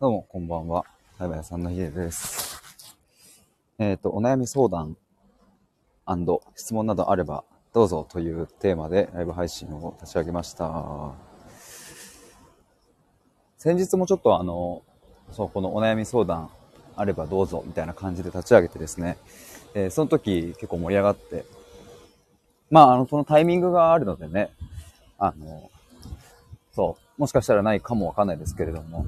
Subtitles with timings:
[0.00, 0.84] どうも、こんばんは。
[1.18, 2.62] ライバヤさんのひでです。
[3.80, 4.96] えっ、と、お悩み相談
[6.54, 7.42] 質問などあれば、
[7.74, 11.14] どうぞというテーマでライブ配信を立ち上げました。
[13.56, 14.84] 先日もちょっとあの、
[15.32, 16.48] そう、このお悩み相談
[16.94, 19.18] あればどうぞみたいな感じで立ち上げてですね、
[19.74, 21.44] えーその時結構盛り上がって、
[22.70, 24.50] まあ、あの、そのタイミングがあるのでね、
[25.18, 25.72] あの、
[26.70, 29.04] そう、もしかしたらないかもわかんないですけれども、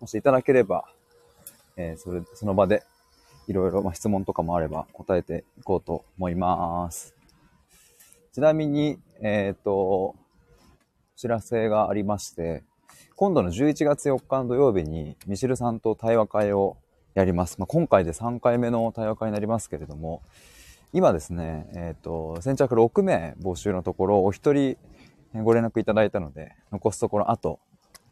[0.00, 0.84] もしいただければ、
[1.76, 2.82] えーそれ、その場で、
[3.48, 7.14] いろいろ、まあ、質問とかもあれば答えていこうと思います。
[8.32, 10.16] ちなみに、えっ、と、お
[11.16, 12.64] 知らせがありまして、
[13.14, 16.76] 今度の11月4日の土曜日に、ミシルさんと対話会を
[17.14, 17.58] やります。
[17.58, 20.22] まあ、今回で3回目の対話会になりますけれども、
[20.92, 24.76] 今ですね、えっ、と、先着6名募集のところ、お一人
[25.32, 27.60] ご連絡いただいたので、残すところあと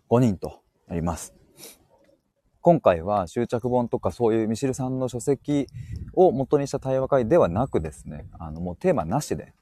[0.09, 1.44] 5人となります。
[2.65, 5.67] 今回は執着本とかそういうミシルさんの書籍
[6.15, 9.53] を元にした対話会ではなくですね、あのもうテーマなしで、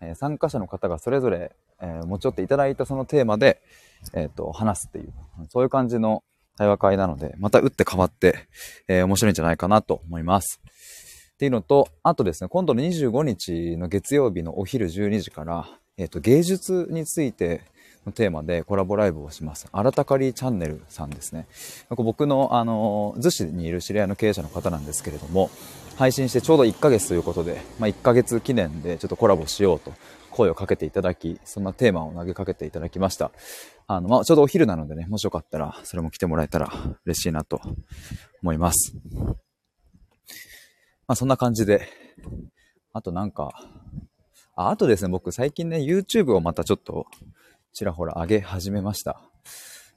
[0.00, 3.60] えー参加者の方がそれぞれ、えー持ち寄っていただいたそのテーマで、
[4.14, 5.12] えっ、と、話すっていう、
[5.48, 6.22] そういう感じの
[6.56, 8.46] 対話会なので、また打って変わって、
[8.86, 10.60] え面白いんじゃないかなと思います。
[11.32, 17.62] っていうのと、あとですね、今度の25日の月曜日のお昼12時から、えっ、と、芸術について
[18.06, 19.66] のテーマでコラボライブをします。
[19.72, 21.46] あらたかりチャンネルさんですね。
[21.90, 25.50] 僕の、あの、逗子にいる知り合いの経営者の方なんですけれども、
[25.96, 29.92] 配信してちょうど1ヶ月ということで、まあ、1ヶ月記念でちょっとコラボしようと
[30.30, 33.30] 声をかけていただき、そんなテーマを投げかけていただきました。
[33.86, 36.72] あの、まあ、ちょうどお昼なのでね、もしよかったら、それも来てもらえたら
[37.04, 37.60] 嬉しいなと
[38.42, 38.94] 思います。
[41.06, 41.88] まあ、そんな感じで、
[42.92, 43.50] あとなんか、
[44.56, 47.06] ああとですね、僕最近ね、YouTube をまたちょっと、
[47.74, 49.20] ちらほら上げ始めました。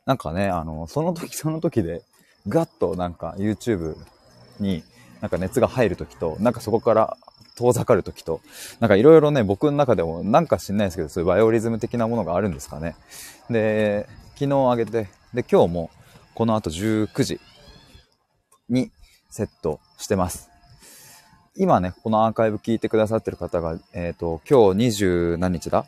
[0.06, 2.02] なんかね、あの、その時 その時で、
[2.48, 3.96] ガッとなんか YouTube
[4.60, 4.84] に
[5.22, 7.18] なんか熱が入る時と、なんかそこから
[7.56, 8.42] 遠ざかる時と、
[8.80, 12.96] なんかいろいろね、僕の中でもなんか知んないですけど、そういうバイオリズム的なものがあるんですかね。
[13.50, 15.92] で、昨日上げて、で、今日も
[16.34, 17.40] この後19時
[18.70, 18.92] に
[19.30, 20.50] セットしてます。
[21.56, 25.86] 今ね、このアーカイブ聞いてくださってる方が、えっ、と、今日20何日だ？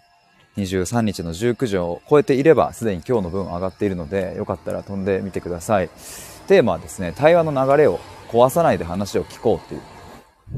[0.61, 5.89] ?23 日の19時を超えていれば、すでに今日の分上がっているので、よかったら飛んでみてください。
[6.47, 7.99] テーマはですね、対話の流れを
[8.29, 9.81] 壊さないで話を聞こうっていう。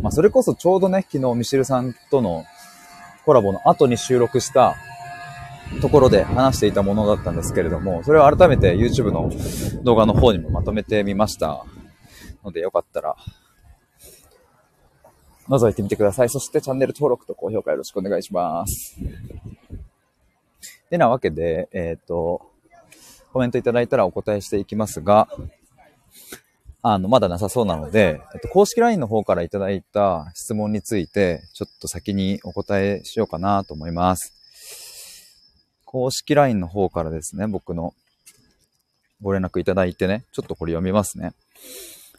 [0.01, 2.45] まあ、それこそちょうどね、昨日ミシルさんとの
[3.25, 4.75] コラボの後に収録した
[5.81, 9.29] ところで話していたものだったんですけれども、それを改めて YouTube の
[9.83, 11.65] 動画の方にもまとめてみました。
[12.43, 13.15] ので、よかったら
[15.47, 16.29] 覗いてみてください。
[16.29, 18.97] そしてチャンネル登録と高評価よろしくお願いします。
[20.91, 22.41] てなわけで、えっ、と、
[23.31, 25.29] コメントいただいたらお答えしていきますが、
[26.81, 34.33] あの、まだなさそうなので、えっと、公式 LINE の方からいただいた質問について、ちょっと先にお答えしようかなと思います。
[35.85, 37.93] 公式 LINE の方からですね、僕の
[39.21, 41.31] ご連絡いただいてね、ちょっとこれ読みますね。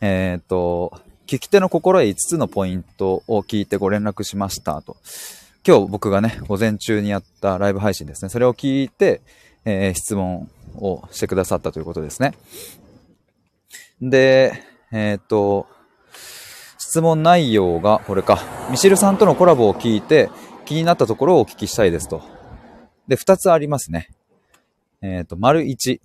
[0.01, 4.97] えっ、と、聞き手の心得5つのポイントを聞いてご連絡しましたと。
[5.65, 8.29] 今日僕がね、午前中にやったライブ配信ですね。
[8.31, 9.23] それを聞いて、
[9.65, 12.35] えー質問をしてくださったということですね。
[14.01, 14.55] で、
[14.91, 15.69] えっ、と、
[16.79, 18.43] 質問内容がこれか。
[18.73, 20.31] ミシルさんとのコラボを聞いて
[20.65, 22.23] 気になったところをお聞きしたいですと。
[23.07, 24.09] で、2つありますね。
[25.01, 26.01] えっ、と、丸1。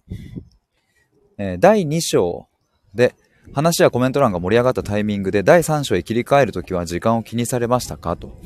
[1.39, 2.47] えー第2章
[2.94, 3.16] で
[3.53, 8.38] 話やコメント欄が盛り上がったタイミングで第3章へ切り替えるときは時間を気にされましたかと。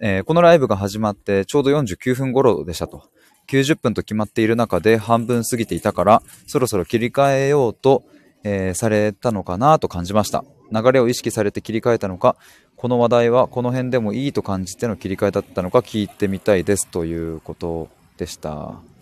[0.00, 3.08] えーこのライブが始まってちょうど49分頃でしたと。
[3.46, 8.02] 90分と決まっている中で半分過ぎていたから、そろそろ切り替えようと、
[8.42, 10.44] えーされたのかなと感じました。
[10.72, 12.36] 流れを意識されて切り替えたのか、
[12.76, 18.93] この話題はこの辺でもいいと感じての切り替えだったのか聞いてみたいですということでした。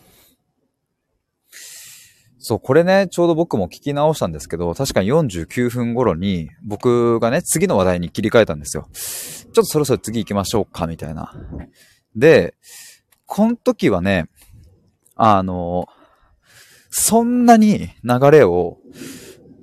[2.44, 8.89] そう、これね、ちょうど僕も聞き直したんですけど、確かに49分頃に僕がね、次の話題に切り替えたんですよ。
[8.92, 11.33] ちょっとそろそろ次行きましょうか、みたいな。
[12.16, 12.54] で、
[13.27, 14.28] この時はね、
[15.15, 15.86] あの、
[16.91, 18.78] そんなに流れを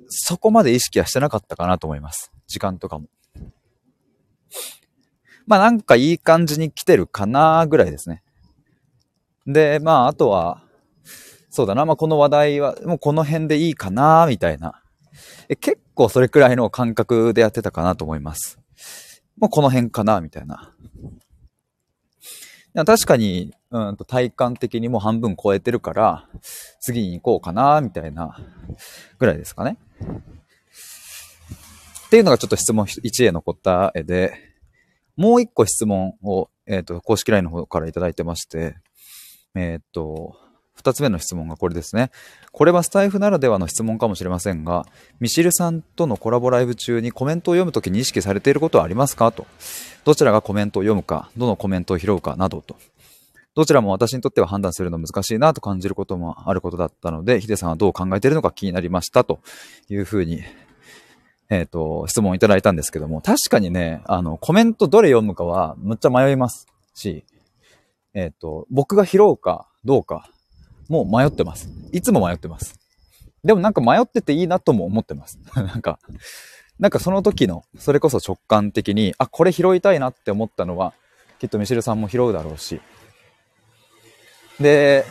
[0.08, 2.32] そこまで意識はしてなかったかなと思います。
[2.46, 3.08] 時間とかも。
[5.46, 8.22] まあなんかいい感じに来てるかなぐらいですね。
[9.46, 10.62] で、まああとは、
[11.50, 14.82] そうだな、まあこの話題はもうこの辺でいいかなみたいな。
[15.48, 18.60] え結構それくらいの感覚でやってたかなと思います。
[19.36, 20.72] もうこの辺かなみたいな。
[22.72, 26.28] いや確かに、うんと体感的にもう半分超えてるから、
[26.80, 28.38] 次に行こうかな、みたいな
[29.18, 29.76] ぐらいですかね。
[32.06, 34.34] っていうのがちょっと質問1への答えで、
[35.16, 38.76] もう一個質問を、えっ、ー、と、公式 LINE の方からいただいてまして、
[39.54, 40.36] えっ、ー、と、
[40.80, 42.10] 二つ目の質問がこれですね。
[42.52, 44.86] これはスタイフならではの質問かもしれませんが、
[45.20, 49.30] ミシルさんとのコラボライブ中にコメントを読むときに意識されていることはありますか？
[49.30, 49.46] と。
[50.04, 52.76] どちらがコメントを読むか、どのコメントを拾うかなどと。
[53.54, 59.40] どちらも私にとっては判断するの難しいなと感じることもあることだったので、ヒデさんはどう考えているのか気になりましたと
[59.88, 60.42] いうふうに、
[61.50, 67.24] えっ、ー、と、質問をいただいたんですけども、確かにね、あの、コメントどれ読むかはむっちゃ迷いますし、
[68.14, 70.30] えっ、ー、と、僕が拾うかどうか、
[70.90, 71.70] もう迷ってます。
[71.92, 72.74] いつも迷ってます。
[73.44, 75.38] でもなんか迷ってていいなとも思ってます。
[75.54, 76.00] なんか、
[76.80, 80.92] なんかその時の、それこそ直感的に、あ、これ拾いたいなって思ったのは、
[81.38, 82.80] きっとミシルさんも拾うだろうし、
[84.58, 85.04] で、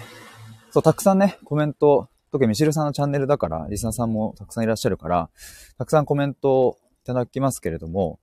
[0.71, 5.29] そう、たくさんね、コメント、特にミシルさんのチャンネルだから、リスナーさんもたくさんいらっしゃるから、
[5.77, 8.19] たくさんコメントをいただきますけれども、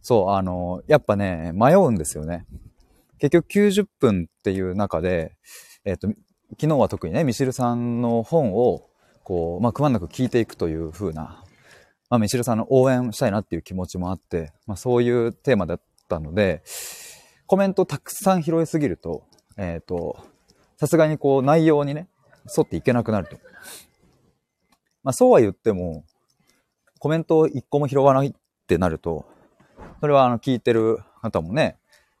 [0.00, 2.46] そう、あの、やっぱね、迷うんですよね。
[3.18, 5.36] 結局90分っていう中で、
[5.84, 6.08] えっ、ー、と、
[6.50, 8.88] 昨日は特にね、ミシルさんの本を、
[9.22, 11.42] こう、まあ、くまなく聞いていくという風な、
[12.10, 16.62] まあ、ミシルさんの応援したいなっていう気持ちもあって、まあ、そういうテーマだったので、
[17.46, 19.24] コメントたくさん拾いすぎると、
[19.56, 20.18] えっ、ー、と、
[20.76, 22.08] さすがにこう内容にね、
[22.56, 23.36] 沿っていけなくなると。
[25.02, 26.04] まあそうは言っても、
[26.98, 28.32] コメントを一個も拾わないっ
[28.66, 29.26] てなると、
[30.00, 31.78] それはあの聞いてる方もね、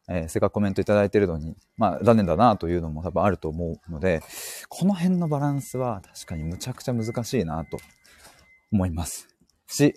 [0.08, 4.22] えー、せっかくコメントいただいてるのに、まあ残念だなというのも多分あると思うので、
[4.68, 7.78] この辺のバランスは確かにむちゃくちゃ難しいなと
[8.72, 9.28] 思います。
[9.66, 9.94] し、い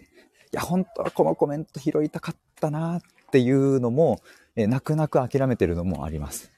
[0.51, 3.01] や本当はこのコメント拾いたかったなっ
[3.31, 4.21] ていうのも、
[4.55, 6.51] えー、泣く泣く諦めてるのもあります。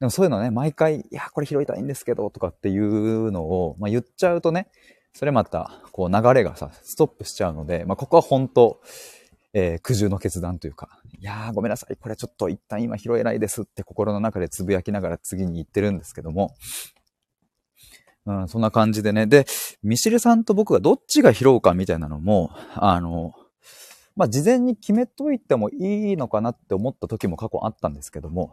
[0.00, 4.68] でもそういうのね、毎回、いや、これ拾いたいんですけど、とかっていうのを、まあ、言っちゃうとね、
[5.12, 8.80] それまた、こう流れがさ、ストップしちゃうので、まあ、ここは本当、
[9.52, 16.54] えー、苦渋の決断というか、いやー、ごめんなさい、これちょっと一旦今拾えないですって心の中でつぶやきながら次に行ってるんですけども、
[18.26, 19.26] うん、そんな感じでね。
[19.26, 19.46] で、
[19.82, 23.32] ミシルさんと僕がどっちが拾うかみたいなのも、あの、
[24.16, 28.52] まあ、事前に決めといてもいいのかなって思った時も過去あったんですけども、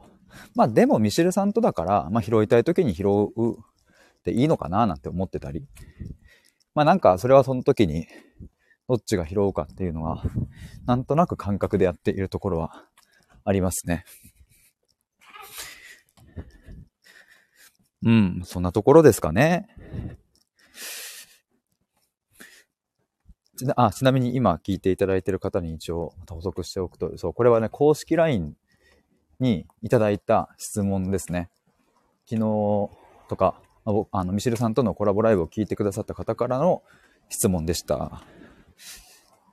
[0.53, 3.06] まあ、でもミシルさんとだから、まあ、拾いたい時に拾
[3.36, 3.56] うっ
[4.24, 5.65] ていいのかななんて思ってたり、
[6.75, 8.07] まあ、なんかそれはその時に
[8.88, 10.24] どっちが拾うかっていうのは、
[10.86, 12.86] なんとなく感覚でやっているところは
[13.44, 14.06] ありますね。
[18.04, 19.68] うん、そんなところですかね。
[23.76, 28.56] あちなみに今聞いていただいている方に一応補足しておくと、そう、これはね、公式 LINE
[29.40, 31.50] にいただいた質問ですね。
[32.30, 32.40] 昨日
[33.30, 33.56] とか、
[34.12, 36.84] あの、ミシルさんとのコラボライブを聞いてくださった方からの
[37.30, 38.24] 質問でした。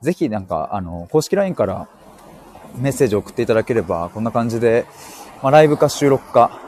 [0.02, 1.88] ぜひなんか、あの、公式 LINE から
[2.76, 4.84] メッセージを送っていただければ、こんな感じで、
[5.43, 6.60] まあ、ライブか収録か、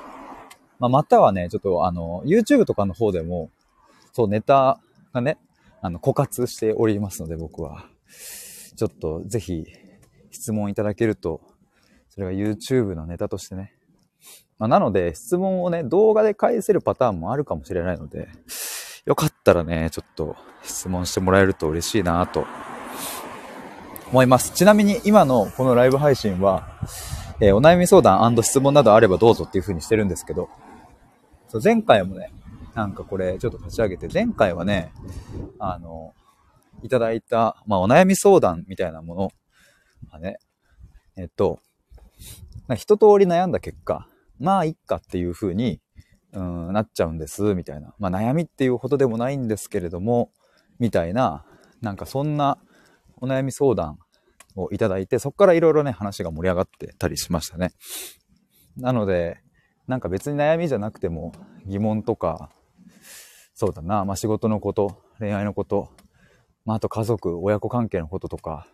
[0.79, 3.51] まあ、またはね、ちょっとあの、YouTube とかの方でも、
[4.13, 4.79] そう、ネタ
[5.13, 5.39] がね、
[5.83, 7.87] あの、枯渇しておりますので、僕は。
[8.77, 9.67] ちょっと、ぜひ、
[10.31, 11.41] 質問いただけると、
[12.11, 13.75] それが YouTube のネタとしてね。
[14.59, 18.29] まあ、なので、質問をね、動画で返せるパターンもあるかもしれないので、
[19.07, 22.47] よかったらね、ちょっと質問してもらえると嬉しいなと
[24.15, 24.53] 思います。
[24.53, 26.79] ちなみに今のこのライブ配信は、
[27.41, 30.51] えー、お悩み相談質問などあればどうぞっていう風にしてるんですけど、
[31.49, 32.31] そう前回もね、
[32.77, 34.93] なんかこれちょっと立ち上げて、前回はね、
[35.59, 36.15] あの、
[36.85, 39.31] いただいた、まあ、お悩み相談みたいなもの
[40.13, 40.37] がね、
[41.17, 41.59] えっと、
[42.77, 44.07] 一通り悩んだ結果、
[44.39, 45.81] まあ、いっかっていう風に、
[46.35, 47.93] うん、なっちゃうんです、みたいな。
[47.99, 50.31] まあ、悩みっていうほどでもないんですけれども、
[50.79, 51.45] みたいな、
[51.83, 52.59] なんかそんな
[53.21, 53.99] お悩み相談
[54.57, 57.73] をいただいて、そこからいろいろね、話が盛り上がってたりしましたね。
[58.77, 59.39] なので、
[59.87, 61.33] なんか別に悩みじゃなくても
[61.67, 62.51] 疑問とか、
[63.55, 65.91] そうだな、まあ仕事のこと、恋愛のこと、
[66.65, 68.67] まああと家族、親子関係のこととか、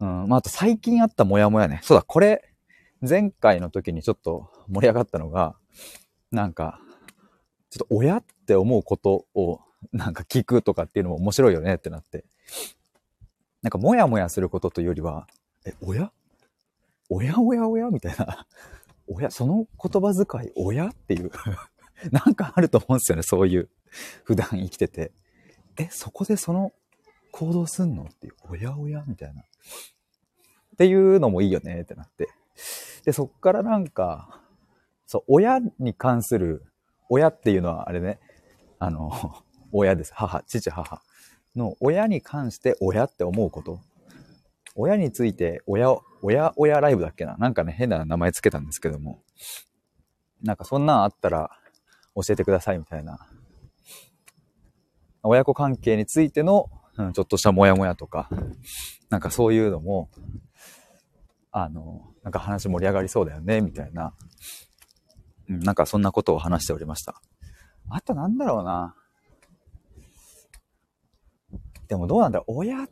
[0.00, 1.80] うん、まああと最近あったモヤモヤね。
[1.82, 2.42] そうだ、これ、
[3.06, 5.56] 前回の時にちょっと盛り上がったのが、
[6.30, 6.80] なんか、
[7.70, 9.60] ちょっと親って思うことを
[9.92, 12.24] なんか聞くとかっていうのも面白いよねってなって。
[13.62, 15.26] なんかモヤモヤすることというよりは、
[15.66, 16.12] え、親？
[17.10, 17.90] 親親親？
[17.90, 18.46] みたいな。
[19.06, 21.30] 親、その言葉遣い、親っていう
[22.10, 23.68] なんかあると思うんですよね、そういう。
[24.24, 25.12] 普段生きてて。
[25.76, 26.72] え、そこでその
[27.32, 29.42] 行動すんのっていう、おやおやみたいな。
[29.42, 29.44] っ
[30.78, 32.28] ていうのもいいよねってなって。
[33.04, 34.40] で、そっからなんか、
[35.06, 36.64] そう、親に関する、
[37.08, 38.20] 親っていうのはあれね、
[38.78, 39.10] あの、
[39.72, 40.14] 親です。
[40.14, 41.02] 母、父、母
[41.56, 43.80] の親に関して親って思うこと。
[44.76, 47.36] 親について親、親、親ライブだっけな？
[47.36, 49.22] なんかね、変な名前つけたんですけども。
[50.42, 51.50] なんかそんなんあったら
[52.14, 53.26] 教えてくださいみたいな。
[55.22, 58.30] 親子関係についての、うん、ちょっとしたモヤモヤとか、
[59.10, 60.08] なんかそういうのも、
[61.52, 64.14] あの、なんか話盛り上がりそうだよね、みたいな。
[65.48, 67.20] うん、なんかそんなことを話しておりました。
[67.90, 68.94] あとなんだろうな。
[71.90, 72.88] でもどうなんだろう、親っ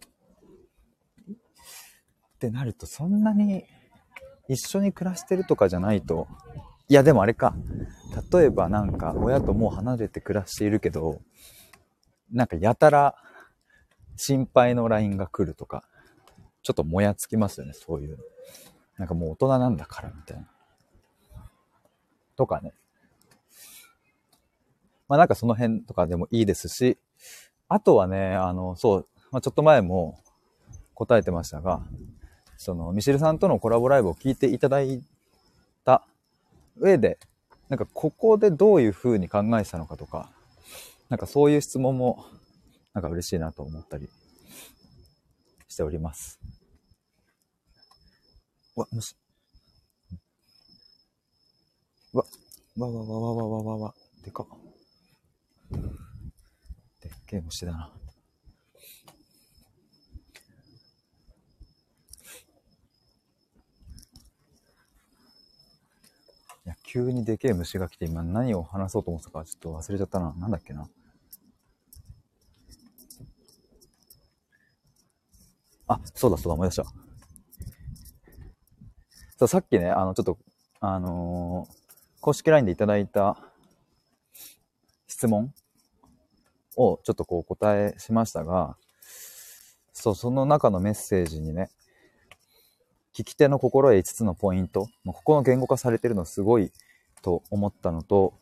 [2.41, 3.65] てなるとそんなに
[4.49, 6.27] 一緒に暮らしてるとかじゃないと、
[6.89, 7.55] いやでもあれか。
[8.33, 11.21] 例えばなんか親ともう離れて暮らしているけど、
[12.33, 13.15] なんかやたら
[14.17, 15.85] 心配の LINE が来るとか、
[16.65, 18.19] ちょっともやつきますよね、そういう。
[18.97, 20.49] なんかもう大人なんだからみたいな。
[22.35, 22.75] とかね。
[25.07, 26.99] まあなんかその辺とかでもいいですし、
[27.69, 30.19] あとはね、あの、そう、まあ、ちょっと前も
[30.95, 31.83] 答えてましたが、
[32.57, 35.03] その、ミシルさんとのコラボライブを聞いていただい
[35.85, 36.07] た
[36.77, 37.19] 上で、
[37.69, 40.31] なんかここでどういう風に考えてたのかとか、
[41.11, 42.25] なんかそういう質問も、
[42.95, 44.09] なんか嬉しいなと思ったり
[45.69, 46.41] しております。
[48.75, 49.15] わ、虫。
[52.13, 52.25] わ、
[52.79, 53.95] わわわわわわわわ、
[54.25, 54.47] でか
[55.71, 56.08] で
[57.17, 57.93] っけえ虫だな。
[66.67, 70.35] いや、急にでけえ虫が来て今何を話そうと思ったかちょっと忘れちゃったな。
[70.39, 70.89] なんだっけな。
[75.87, 76.85] あ、そうだそうだ、思い出した。
[79.39, 80.39] そう、さっきね、あの、ちょっと、
[80.81, 81.75] あのー、
[82.21, 83.39] 公式 LINE でいただいた
[85.07, 85.55] 質問
[86.79, 88.77] をちょっとこう答えしましたが、
[89.93, 91.71] そう、その中のメッセージにね、
[93.13, 96.71] 聞き手の心得5つのポイント、ここの言語化されてるのすごい
[97.21, 98.33] と思ったのと、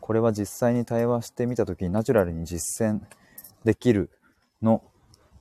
[0.00, 3.00] これは実際に対話してみた時にナチュラルに実践
[3.64, 4.10] できる
[4.62, 4.82] の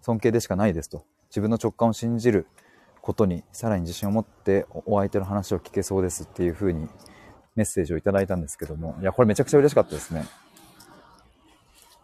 [0.01, 1.05] 尊敬でしかないですと。
[1.29, 2.45] 自分の直感を信じる
[3.01, 6.89] ことにさらに自信を持ってお相手の話を聞けそうですっていう風に
[7.55, 10.25] メッセージをいただいたんですけども、いや、これめちゃくちゃ嬉しかったですね。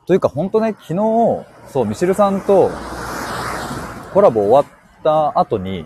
[0.07, 0.95] というか、ほんとね、昨日、
[1.67, 2.71] そう、ミシルさんと
[4.13, 4.65] コラボ終わっ
[5.03, 5.85] た後に、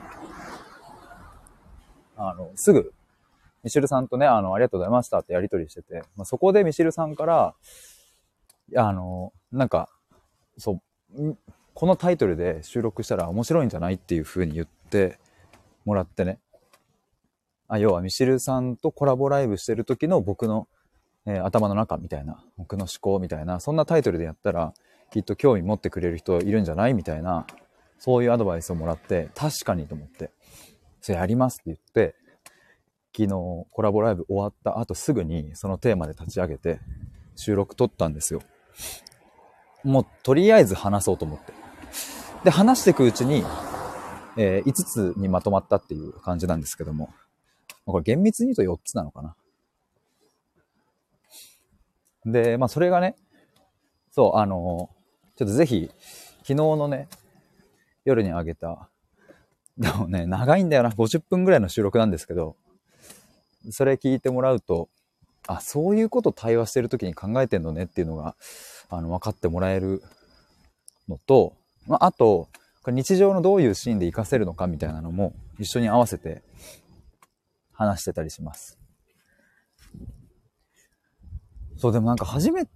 [2.16, 2.94] あの、すぐ、
[3.64, 7.56] ミシルさんとね、あの、ありがとうございましたってやりとりしてて、まあ、そこでミシルさんから、
[8.78, 9.90] あの、なんか、
[10.56, 10.80] そ
[11.16, 11.38] う、
[11.74, 15.18] このタイトルで収録したら面白いんじゃないっていう風に言って
[15.84, 16.40] もらってね。
[17.68, 20.68] あ、要はミシルさんとコラボライブしてる時の僕の
[21.26, 24.74] えー、頭の中みたいな、僕の思考みたいな、そんなタイトルでやったら、
[25.12, 27.46] きっと興味持ってくれる人いるんじゃないみたいな、
[28.00, 30.32] そういうアドバイスをもらって、確かにと思って、
[31.02, 32.16] それやりますって言って、
[33.16, 36.80] 昨日コラボライブ終わった後すぐにそのテーマで立ち上げて
[37.36, 38.42] 収録撮ったんですよ。
[39.84, 41.54] もうとりあえず話そうと思って。
[42.44, 43.44] で、話していくうちに、
[44.38, 47.14] えー、5つにまとまったっていう感じなんですけども、
[47.86, 49.36] これ厳密に言うと4つなのかな。
[52.26, 53.16] で、まあそれがね、
[54.12, 54.90] そう、あの、
[55.36, 55.90] ちょっとぜひ、
[56.40, 57.08] 昨日のね、
[58.06, 58.90] 夜にあげた、
[59.78, 62.56] でもね、長いんだよな、50分ぐらいの収録なんですけど、
[63.70, 64.90] それ聞いてもらうと、
[65.48, 68.36] あ、そういうこと対話してる時に考えてんのねっていうのが、
[68.90, 70.04] あの、分かってもらえる
[71.08, 71.54] のと、
[71.88, 72.50] まあ、あと、
[72.88, 76.42] 日常のどういうシーンで活かせるのかみたいなのも一緒に合わせて
[77.74, 78.81] 話してたりします。
[81.82, 82.68] そう、でもなんか初め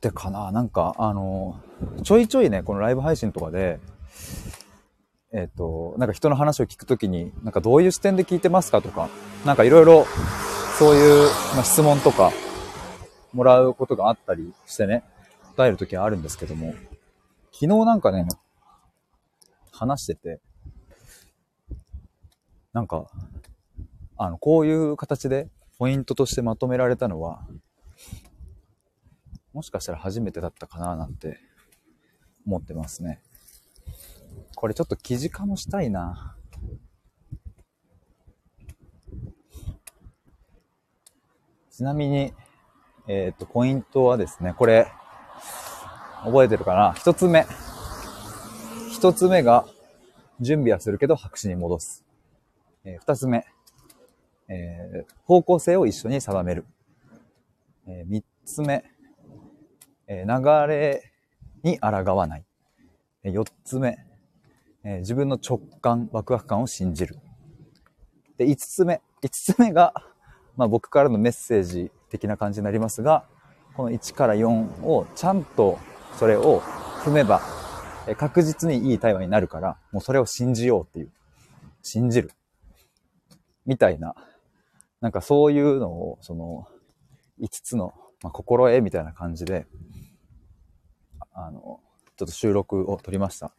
[0.00, 0.52] てかな。
[0.52, 1.60] なんか、あの、
[2.04, 3.80] ちょいちょいね、このライブ配信とかで、
[5.32, 9.08] えっ、ー、と、なんか人の話を聞くときに、なんかどういう視点で聞いてますかとか、
[9.44, 10.06] なんかいろいろ、
[10.78, 12.30] そういう、まあ、質問とか、
[13.32, 15.02] もらうことがあったりしてね、
[15.56, 16.74] 答えるときはあるんですけども、
[17.50, 18.28] 昨日なんかね、
[19.72, 20.40] 話してて、
[22.72, 23.06] なんか、
[24.16, 25.48] あの、こういう形で
[25.80, 27.44] ポイントとしてまとめられたのは、
[29.54, 31.38] もしかしたら初めてだったかななんて
[32.44, 33.22] 思ってますね。
[34.56, 36.36] これちょっと記事化もしたいな。
[41.70, 42.32] ちなみに、
[43.06, 44.88] えっ、ー、と、ポイントはですね、これ、
[46.24, 46.92] 覚えてるかな？
[46.94, 47.46] 一つ目。
[48.90, 49.66] 一つ目が、
[50.40, 52.04] 準備はするけど白紙に戻す。
[52.84, 53.44] えー、二つ目。
[54.48, 56.64] えー、方向性を一緒に定める。
[57.86, 58.84] えー、三つ目、
[60.06, 61.12] え、流れ
[61.62, 62.44] に抗わない。
[63.22, 63.98] えー、四つ目、
[64.84, 67.18] え、自分の直感、ワクワク感を信じる。
[68.36, 69.94] で、五つ目、五つ目が、
[70.56, 73.24] まあ僕からのメッセージ的な感じになりますが、
[73.76, 75.78] この1から4をちゃんと
[76.18, 76.60] それを
[77.04, 77.40] 踏めば、
[78.16, 81.12] 確実にいい対話になるから、もうそれを信じようっていう。
[81.82, 82.30] 信じる。
[83.66, 84.14] みたいな。
[85.00, 86.66] なんかそういうのを、その、
[87.40, 87.94] 5つの、
[88.24, 89.66] まあ、心得みたいな感じで、
[91.34, 91.60] あの、
[92.16, 93.52] ちょっと収録を撮りました。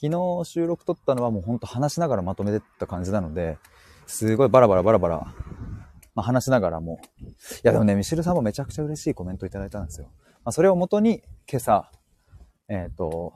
[0.00, 3.58] 昨日収録撮ったのはもうほんと話しながらまとめてった感じなので、
[4.06, 5.34] すごいバラバラバラバラ、
[6.14, 7.00] まあ、話しながらも。
[7.20, 7.26] い
[7.64, 10.12] やでもね、ミシルさんもめちゃくちゃ嬉しいコメントいただいたんですよ。
[10.44, 11.90] まあ、それをもとに今朝、
[12.68, 13.32] えっ、ー、と、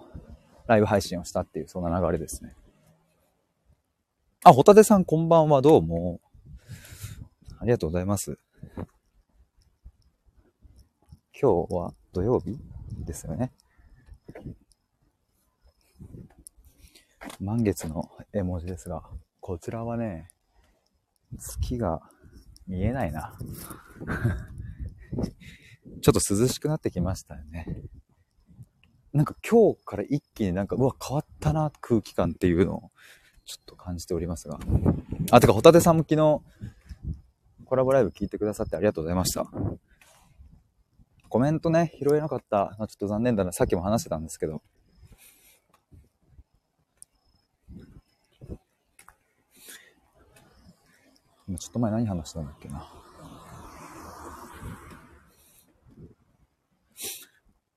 [0.69, 2.55] ライブ配信をしたっていう、そんな流れですね。
[4.45, 6.21] あ、ホタテさんこんばんは、どうも。
[7.59, 8.39] ありがとうございます。
[11.41, 12.59] 今日は土曜日
[13.05, 13.53] ですよね。
[17.41, 19.03] 満月の絵文字ですが、
[19.41, 20.29] こちらはね、
[21.39, 22.03] 月が
[22.67, 23.37] 見えないな。
[26.03, 27.67] ちょっと涼しくなってきましたよね。
[29.13, 32.91] なんか今日から一気になんか、うわ、変わったな、空気感っていうのを、
[33.45, 34.59] ちょっと感じておりますが。
[35.31, 36.43] あ、てか、ホタテさんも昨日、
[37.65, 39.47] コラボライブ聞いてくださってありがとうございました。
[41.33, 42.77] コメントね、拾えなかった。
[42.77, 43.53] ちょっと残念だな。
[43.53, 44.61] さっきも話してたんですけど。
[51.49, 52.87] 今ちょっと前何話したんだっけな。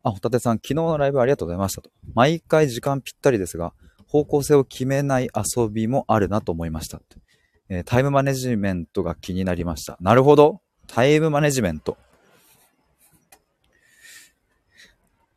[0.04, 1.90] あ、ホタテさん、昨日のライブありがとうございましたと。
[2.14, 3.74] 毎回時間ぴったりですが、
[4.06, 7.00] 方向性を決めない遊びもあるなと思いました。
[7.70, 9.96] えー、タイムマネジメントが気になりました。
[10.02, 10.60] なるほど。
[10.88, 11.98] タイムマネジメント。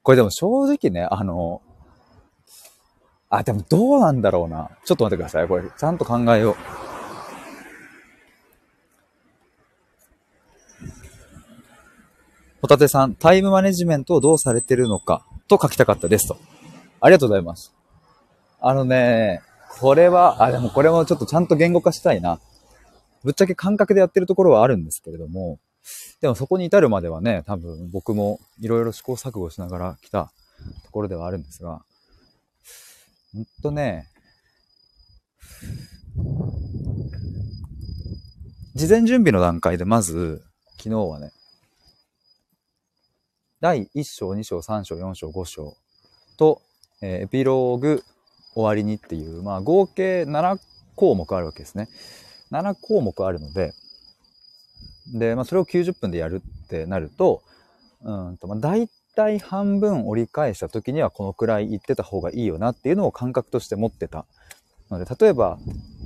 [0.08, 1.60] これでも正直ね、あの、
[3.28, 4.70] あ、でもどうなんだろうな。
[4.86, 5.46] ちょっと待ってください。
[5.46, 6.54] これ、ちゃんと考えよう。
[12.62, 16.38] ホタテさん、タイムマネジメントをどうされてるのかと書きたかったですと。
[17.02, 17.74] ありがとうございます。
[18.62, 19.42] あのね、
[19.78, 22.40] これは、あ、でもこれもちょっとちゃんと言語化したいな。
[23.24, 25.58] ぶっちゃけ感覚でやってるところはあるんですけれども、
[26.20, 30.32] でもそこに至るまではね、多分僕もいろいろ試行錯誤しながら来た
[30.84, 31.82] ところではあるんですが、
[33.32, 34.08] ほんとね、
[38.74, 40.42] 事前準備の段階でまず、
[40.76, 41.32] 昨日はね、
[43.60, 45.76] 第1章、2章、3章、4章、5章
[46.36, 46.62] と、
[47.00, 48.04] えー、エピローグ
[48.54, 50.58] 終わりにっていう、まあ合計7
[50.96, 51.88] 項目あるわけですね。
[52.50, 53.72] 7項目あるので、
[55.12, 57.42] で、まあそれを90分でやるってなると、
[58.02, 64.26] うんと、まあ大体半分折り返した時にはこのくらい言ってた方がいいよなっていうのを感覚として持ってた。
[64.90, 65.58] ので、例えば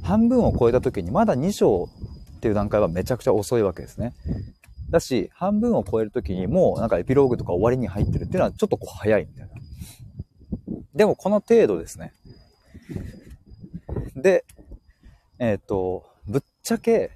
[0.03, 1.89] 半分を超えた時にまだ2章
[2.37, 4.15] っていう段階はめちゃくちゃ遅いわけですね。
[4.91, 9.53] だし、半分を超えるときにもうなんかエピローグとか終わりに入ってるっていうのはちょっとこう早いみたいな。
[10.95, 12.13] でもこの程度ですね。
[14.17, 14.45] で、
[15.39, 17.11] えっ、ー、と、ぶっちゃけ、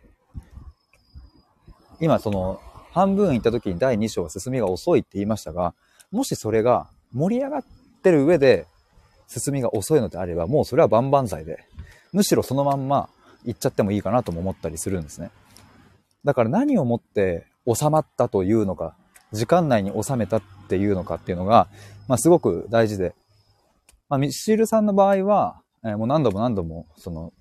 [2.01, 2.61] 今その
[2.93, 5.75] 半分行った時に第2章は進みが遅いって言いましたが、
[6.11, 7.65] もしそれが盛り上がっ
[8.03, 8.67] てる上で
[9.29, 11.65] 進みが遅いのであれば、もうそれは万々歳で、
[12.13, 13.09] むしろそのまんま
[13.45, 15.31] 行っちゃってもいいかなとも思ったりするんですね。
[16.25, 18.97] だから何をもって収まったというのか、
[19.33, 21.69] 時間内に収めたっていうのかっていうのが、
[22.09, 23.15] まあ、すごく大事で、
[24.09, 27.33] まあ、ミシルさんの場合は、えー、もう何度も何度も、その、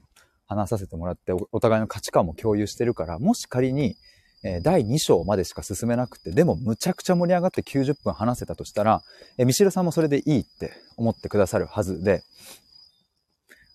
[0.47, 3.95] 話させてもらって、お互いの価値観も共有してるから、もし仮に、
[4.43, 9.01] え、第2章までしか進めなくて、でもむちゃくちゃ盛り上がって90分話せたとしたら、
[9.37, 12.23] えー、ミシルさんもそれでいいって思ってくださるはずで、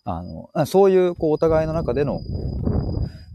[0.05, 2.21] あの、そういう、こう、お互いの中での、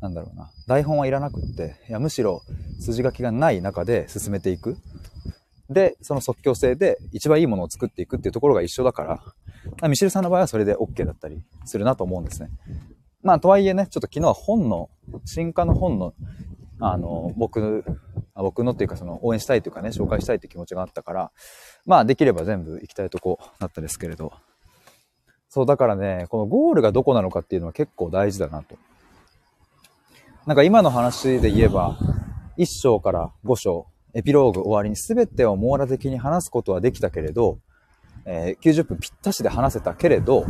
[0.02, 2.42] なんだろうな、台本はいらなくって、いや、むしろ
[2.80, 4.78] 筋書きがない中で進めていく。
[5.70, 9.24] で、その即興性で一番いいものを作っていくっていうところが一緒だか
[9.82, 12.50] ら、ミシルさんの場合はそれで OK だったりするなと思うんですね。
[13.24, 14.90] まあ、とはいえね、ちょっと昨日は本の、
[15.26, 16.14] 進化の本の、
[16.80, 17.84] あの、僕、
[18.36, 21.32] 僕のっていうかその応援したいというかね、紹介したいって気持ちがあったから、
[21.86, 24.34] まあできれば全部行きたいとこだったですけれど。
[25.50, 28.76] そう、だからね、このゴールがどこなのかっていうのは結構大事だなと。
[30.46, 31.98] なんか今の話で言えば、
[32.58, 37.60] 1章から5章、エピローグ終わりに全てを網羅的に話すことはできたけれど、
[38.26, 40.46] えー、90分ぴったしで話せたけれど、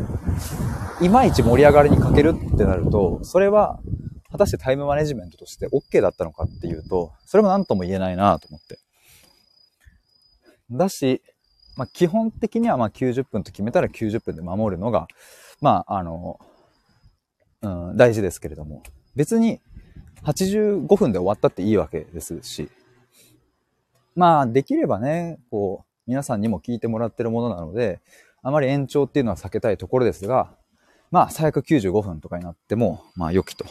[1.02, 3.80] いまいち盛り上がりに欠けるってなると、それは、
[4.36, 8.80] 果たしてタイムマネジメントとして OK だったのかっていうと、それも何とも言えないなと思って。
[10.70, 11.22] だし、
[11.78, 15.08] まあ、基本的にはま90分と決めたら90分で守るのが、
[15.62, 16.40] まあ、あの、
[17.62, 18.84] うん、大事ですけれども、
[19.16, 19.62] 別に
[20.24, 22.70] 85分で終わったっていいわけですし、
[24.16, 28.02] まあ、できればね、こう、皆さんにも聞いてもらってるものなので、
[28.42, 30.56] あまり延長っていうのは避けたいところですが、
[31.12, 33.66] まあ、最悪95分とかになっても、まあ、良きと。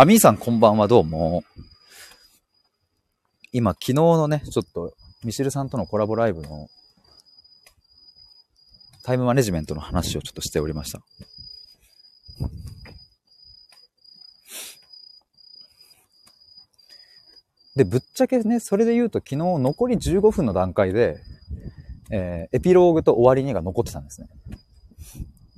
[0.00, 1.42] あ、みーさんこんばんはどうも。
[3.50, 6.68] 今、昨日のね、ちょっと、ミシルさんとのコラボライブの
[9.02, 11.00] タイムマネジメントの話をちょっとしておりました。
[17.74, 21.18] で、ぶっちゃけね、それで言うと昨日残り15分の段階で、
[22.12, 24.28] えー、エピローグと終わりにが残ってたんですね。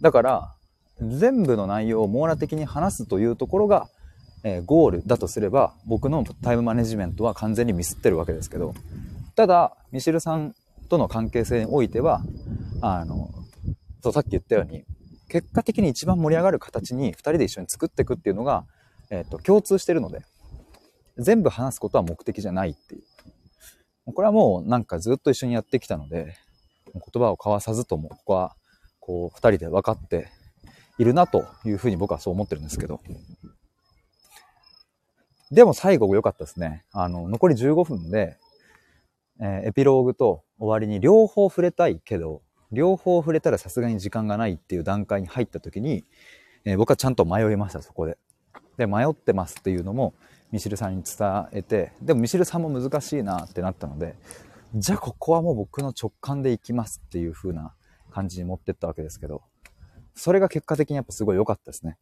[0.01, 0.57] だから、
[0.99, 3.91] 全部の内容を網羅的に話すというところが、
[4.43, 8.75] え、ゴールだとすれば、僕のタイムマネジメントは完全にミスってるわけですけど、
[9.37, 10.55] ただ、ミシルさん
[10.89, 12.23] との関係性においては、
[12.81, 13.31] あの、
[14.03, 14.85] そう、さっき言ったように、
[15.29, 18.65] 結果的に一番盛り上がる形に2人で一緒に作っていくっていうのが、
[19.11, 20.23] えっ、と、共通してるので、
[21.19, 23.03] 全部話すことは目的じゃないっていう。
[24.13, 26.35] これはもうなんかずっと一緒にやってきたので、
[26.93, 28.57] 言葉を交わさずとも、ここは
[28.99, 30.29] こう二人で分かって
[30.99, 33.01] いるなというふうに僕はそう思ってるんですけど。
[35.51, 36.85] でも最後良かったですね。
[36.93, 38.37] あの、残り15分で、
[39.41, 46.05] えー、エピローグと終わりに両方触れたいけど、両方触れたらさすがに時間がないっていう段階に入った時に、
[46.65, 48.17] えー、僕はちゃんと迷いました、そこで。
[48.77, 50.15] で、迷ってますっていうのも、
[50.53, 54.15] ミシルさんに伝えて、でもミシルさんも難しいなってなったので、
[54.75, 57.75] じゃあここはもう僕の直感で行きますっていう風な
[58.11, 59.43] 感じに持ってったわけですけど、
[60.15, 61.99] それが結果的にやっぱすごい良かったですね。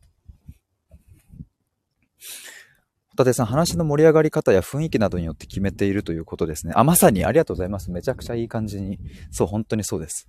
[3.18, 6.72] ホタテさん、話の盛り上がり方や雰囲気などによって決めているということですね。
[6.76, 7.90] あ、まさにありがとうございます。
[7.90, 9.00] めちゃくちゃいい感じに。
[9.32, 10.28] そう、本当にそうです。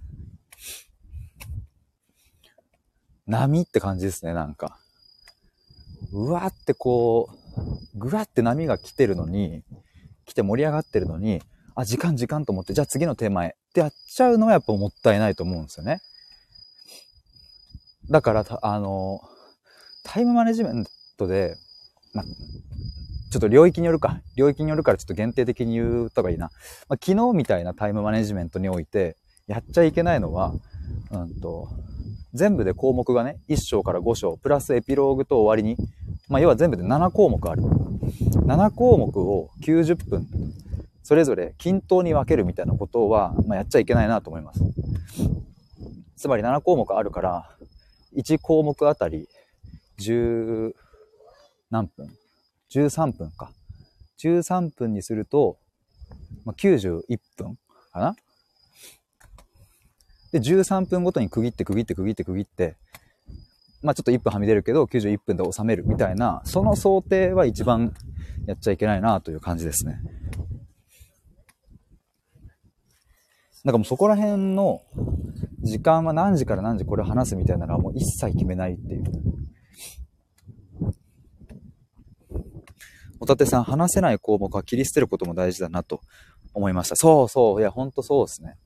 [3.28, 4.80] 波って感じですね、なんか。
[6.13, 7.30] うわーってこ
[7.93, 9.63] う、ぐわって波が来てるのに、
[10.25, 11.43] 来て盛り上がってるのに、
[11.75, 15.99] あ、時間時間と思って、じゃあ次のテーマへってやっちゃうのはやっぱもったいないと思うんですよね。
[18.10, 19.21] だから、あの、
[20.04, 20.86] タイムマネジメン
[21.19, 21.56] トで、
[22.13, 24.22] まちょっと領域によるか。
[24.36, 26.50] 領域によるからちょっと限定的に言った方がいいな。
[26.88, 29.17] ま、昨日みたいなタイムマネジメントにおいて、
[29.48, 30.54] やっちゃいけないのは、
[31.12, 31.69] うんと、
[32.34, 35.78] 全部で項目がね、1章から5章、プラスエピローグと終わりに、
[36.28, 37.62] まあ、要は全部で7項目ある。
[37.62, 40.28] 7項目を90分、
[41.04, 44.62] それぞれ均等に分けるみたいなことは、まあ、やっちゃいけないなと思います。
[46.15, 47.50] つまり7項目あるから、
[48.15, 49.28] 1項目あたり
[50.00, 50.74] 10
[51.69, 52.10] 何分
[52.71, 53.51] ?13 分か。
[54.19, 55.58] 13分にすると、
[56.45, 57.58] まあ、91分
[57.91, 58.15] かな？
[60.32, 62.75] で、13分ごとに区切って区切って区切って区切って、
[63.82, 67.93] まあちょっと1分はみ出るけど91分で収めるみたいな、その想定は一番
[68.45, 70.01] やっちゃいけないなという感じですね。
[73.63, 74.82] なんかもうそこら辺の
[75.62, 79.03] 時間は何時から何時これ話すみたいなのはもう一切決めないっていう。
[83.19, 86.01] おたてさん、話せない項目は切り捨てることも大事だなと
[86.53, 86.95] 思いました。
[86.95, 87.60] そうそう。
[87.60, 88.58] いや、ほんとそうですね。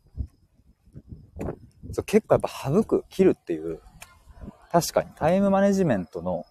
[1.91, 3.79] そう結構やっぱ省く、切るっていう
[4.73, 6.47] 確かにタイムマネジメントの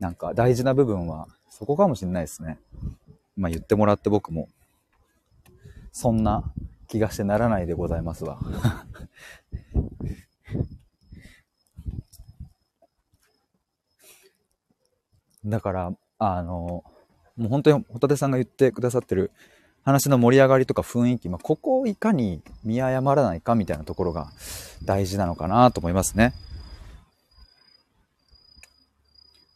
[0.00, 2.58] なんか大事な部分はそこかもしれないですね。
[3.36, 4.48] まあ言ってもらって僕も
[5.92, 6.52] そんな
[6.88, 8.40] 気がしてならないでございますわ。
[15.46, 16.84] だから、あの、
[17.36, 19.30] もう本当にホタテさんが言ってくださってる
[19.84, 24.32] 話の盛り上がりとか雰囲気、まあ、ここをいかに見誤らないかみたいなところが
[24.84, 26.32] 大事なのかなと思いますね。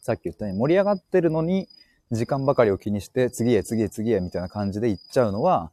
[0.01, 1.67] さっき言ったように盛り上がってるのに
[2.11, 5.71] 時間ばかりを気にして次へ次へ次へみたいな感じで行っちゃうのは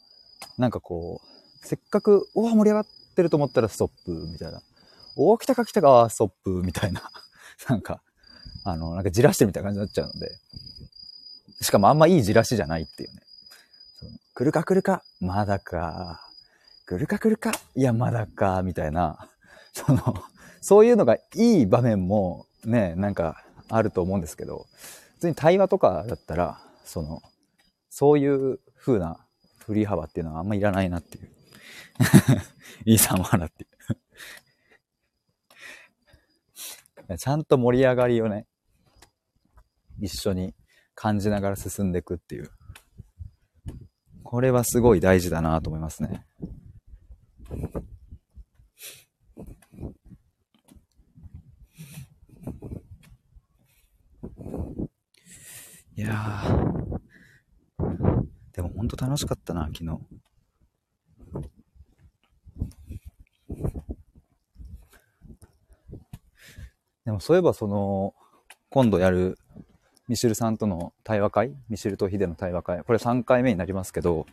[0.59, 4.61] なんかこうせっかくおお盛り上がってると思ったらストップみたいな
[5.17, 7.11] おお来たか来たかストップみたいな
[7.69, 8.03] なんか
[8.65, 10.31] あのなんかじらしてみたいな感じになっちゃうので
[11.61, 13.23] しかもあんまいいじらしじゃないっていうね
[14.39, 16.21] 来るか来るかまだか。
[16.87, 18.63] 来るか来るかいや、まだか。
[18.63, 19.29] みたいな。
[19.73, 20.23] その、
[20.61, 24.67] そういうのがいい場面もね、なんかあると思うんですけど、
[25.15, 27.21] 普通に対話とかだったら、その、
[27.91, 29.19] そういう風な
[29.67, 31.29] 振り幅っていうのはあんまいらないなっていう。
[32.87, 33.78] いいさん笑っていう。
[37.17, 38.47] ちゃんと盛り上がりをね、
[40.01, 40.55] 一緒に
[40.95, 42.51] 感じながら進んでいくっていう。
[44.23, 46.27] これはすごい大事だなと思いますね。
[55.97, 56.99] いやー。
[58.53, 59.99] でもほんと楽しかったな、昨日。
[67.09, 68.15] でもそういえばその、
[68.69, 69.39] 今度やる
[70.09, 74.27] ミシルさんとの対話会ミシルとヒデの対話会これ3回目になりますけど、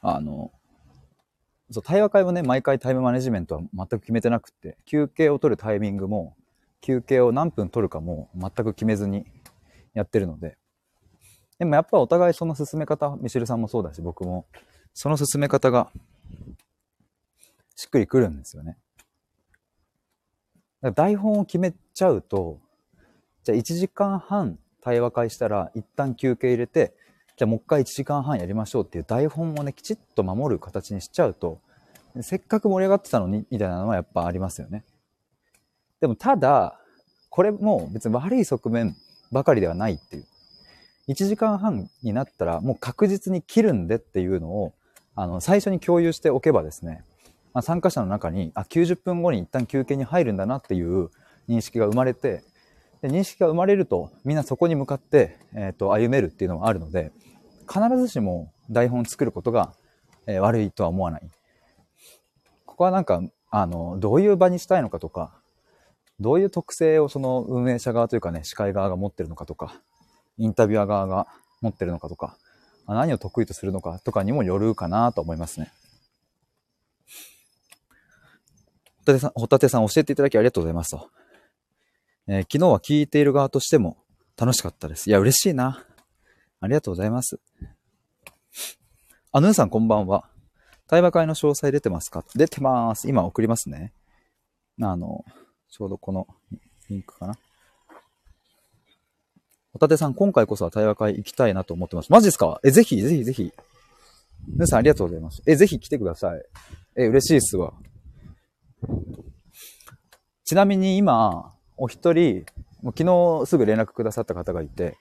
[0.00, 0.50] あの、
[1.70, 6.34] そう、対話会もね、毎回タイムマネジメントは全く決めてなくって、休憩を取るタイミングも、
[6.80, 9.26] 休憩を何分取るかも全く決めずに
[9.92, 10.56] やってるので。
[11.58, 14.46] でもやっぱお互いその進め方、ミシルさんもそうだし、僕も、
[14.94, 15.92] その進め方が、
[17.76, 18.78] しっくりくるんですよね。
[20.82, 22.60] だから台本を決めちゃうと、
[23.44, 26.94] じゃあ1時間半対話会したら、一旦休憩入れて、
[27.36, 31.60] じゃあもう一回1時間半やりましょうっていう台本をね、きちっと守る形にしちゃうと、
[32.22, 34.84] せっかく盛り上がってたのに、みたいなのはやっぱありますよね。
[36.00, 36.80] でもただ、
[37.30, 38.96] これも別に悪い側面
[39.30, 40.26] ばかりではないっていう。
[41.08, 44.74] 1時間半になったらもう確実に切るんでっていうのを、
[45.14, 47.04] あの、最初に共有しておけばですね、
[47.52, 51.10] まあ、参加者の中に、あ、90分後に一旦休憩に入るんだなっていう
[51.48, 52.42] 認識が生まれて、
[53.02, 57.12] で認識が生まれると、みんなそこに向かって、えっ、ー、と、歩めるっていうのがあるので、
[57.68, 59.72] 必ずしも台本作ることが、
[60.26, 61.30] えー、悪いとは思わない。
[62.66, 65.32] ここはなんか、あの、どういう場にしたいのかとか、
[66.20, 69.80] どういう特性をその運営者側というかね、司会側が持ってるのかとか、
[70.36, 71.28] インタビュアー側が
[71.60, 72.36] 持ってるのかとか、
[72.86, 75.72] 何を得意とするのかとかにもよるかなと思いますね。
[79.08, 81.08] ホタテさん、ホタテさん教えていただきありがとうございますと。
[82.26, 83.96] えー、昨日は聞いている側としても
[84.36, 85.08] 楽しかったです。
[85.08, 85.86] いや、嬉しいな。
[86.60, 87.40] ありがとうございます。
[89.32, 90.28] あ、ぬんさんこんばんは。
[90.88, 92.22] 対話会の詳細出てますか？
[92.34, 93.08] 出てます。
[93.08, 93.94] 今送りますね。
[94.82, 95.24] あの、
[95.70, 96.26] ちょうどこの
[96.90, 97.38] リンクかな。
[99.72, 102.12] ホタテさん、今回こそは対話会行きたいなと思ってます。
[102.12, 102.60] マジですか？
[102.62, 103.52] え、ぜひ、ぜひ、ぜひ。
[104.48, 105.42] 皆さんありがとうございます。
[105.46, 106.42] え、ぜひ来てください。
[106.96, 107.72] え、嬉しいっすわ。
[110.44, 112.44] ちなみに今、お一人、
[112.84, 114.96] 昨日すぐ連絡くださった方がいて、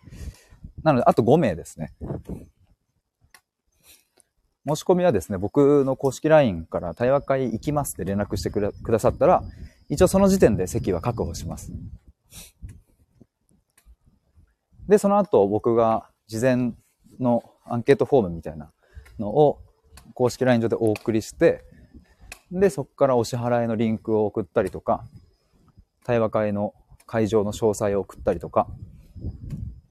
[0.84, 1.94] なので、あと5名ですね。
[4.68, 9.44] 申し込みはですね、僕の公式 LINE から対話会行きますって連絡してくださったら、
[9.88, 11.72] 一応その時点で席は確保します。
[14.90, 16.74] で、その後僕が事前
[17.20, 18.72] のアンケートフォームみたいな
[19.20, 19.62] のを
[20.14, 21.64] 公式 LINE 上でお送りして、
[22.52, 25.06] で、そこからお支払いのリンクを送ったりとか、
[26.06, 26.74] 対話会の
[27.06, 28.68] 会場の詳細を送ったりとか、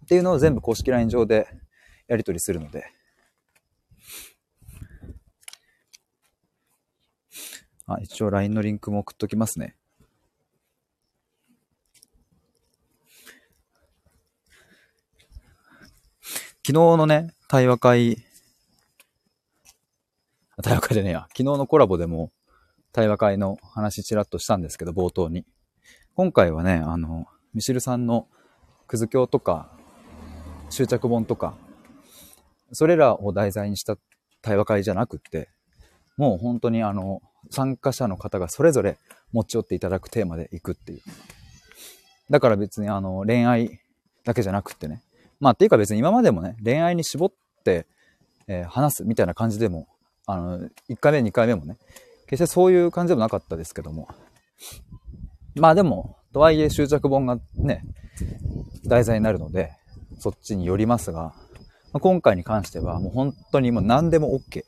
[0.05, 1.49] っていうのを全部公式 LINE 上で
[2.09, 2.87] やり取りするので、
[7.87, 9.77] あ、一応 LINE のリンクも送っときますね。
[16.67, 18.25] 昨日のね、対話会、
[20.63, 22.33] 対話会じゃねえや、昨日のコラボでも
[22.97, 25.45] 対話会の話ちらっとしたんですけど、冒頭に。
[26.15, 28.27] 今回はね、あの、ミシルさんの
[28.87, 29.71] くず教とか、
[30.71, 31.59] 執着本とか、
[32.73, 33.99] それらを題材にした
[34.41, 35.51] 対話会じゃなくって、
[36.17, 38.97] もう本当にあの、参加者の方がそれぞれ
[39.31, 41.03] 持ち寄っていただくテーマでいくっていう。
[42.31, 43.79] だから別にあの、恋愛
[44.25, 45.03] だけじゃなくってね、
[45.39, 47.33] まあっていうか別に今までもね、恋愛に絞っ
[47.63, 47.85] て、
[48.49, 49.87] えー、話すみたいな感じでも、
[50.25, 51.77] あの、1回目、2回目もね、
[52.27, 54.09] 決してそういう感じでもなかったですけども。
[55.55, 57.83] まあでも、とはいえ執着本がね、
[58.85, 59.73] 題材になるので、
[60.19, 61.35] そっちによりますが、
[61.93, 64.65] ま、今回に関してはもう本当にもう何でも OK。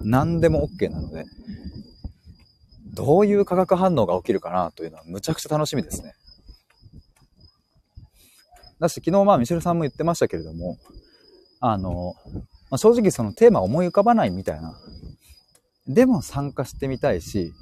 [0.00, 1.24] 何でも OK なので、
[2.94, 6.14] どういう化学反応が起きるかなというのはむちゃくちゃ楽しみですね。
[8.80, 10.78] だし、昨日まあ、ミシェルさんも言ってましたけれども、
[11.60, 12.14] あの、
[12.70, 14.74] まあ、正直そのテーマ思い浮かばないみたいな。
[15.88, 17.54] でも参加してみたいし、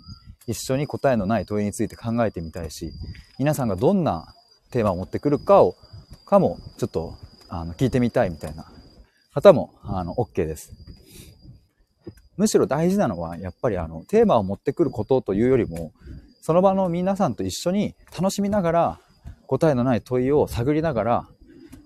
[0.46, 2.92] 一緒に答えのない問いについて考えてみたいし、
[3.38, 4.34] 皆さんがどんな
[4.70, 5.76] テーマを持ってくるかを、
[6.24, 7.14] かも、ちょっと、
[7.48, 8.66] あの、聞いてみたいみたいな
[9.32, 10.72] 方も、あの、OK です。
[12.36, 15.92] むしろ大事なのは、やっぱりあの、テーマを持ってくることというよりも、
[16.42, 19.00] その場の皆さんと一緒に楽しみながら、
[19.46, 21.28] 答えのない問いを探りながら、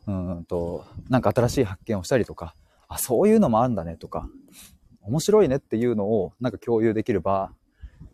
[0.07, 2.55] うんと、なんか新しい発見をしたりとか、
[2.89, 4.29] あ、そういうのもあるんだねとか、
[5.03, 7.53] 面白いねっていうのをなんか共有できる場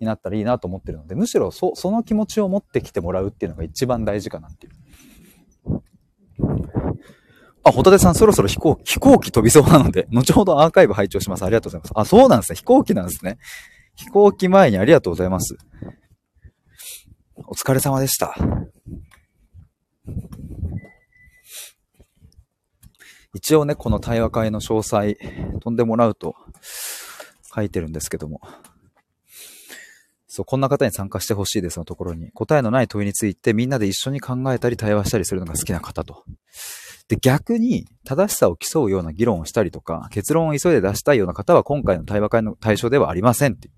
[0.01, 4.73] になったらいいなと思ってるので、むしろそその気持ちを持ってきてもらうっていうのが一番大事かなっていう。
[7.65, 11.45] あ、ホタテさんそろそろ飛行機、飛行機飛びそうなので、後ほどアーカイブ拝聴します。
[11.45, 11.93] ありがとうございます。
[11.97, 12.57] あ、そうなんですね。
[12.57, 13.39] 飛行機なんですね。
[13.97, 15.57] 飛行機前にありがとうございます。
[17.49, 18.37] お疲れ様でした。
[23.37, 25.19] 一応ね、この対話会の詳細、
[25.61, 26.35] 飛んでもらうと
[27.55, 28.41] 書いてるんですけども。
[30.27, 36.25] そう、こんな方に参加してほしいですのところに、答えのない問いについてみんなで一緒に考えたり対話したりするのが好きな方と。
[37.09, 43.69] で、逆に正しさを競うような議論をしたりとか、結論を急いで出したいような方は今回の対話会の対象ではありませんって。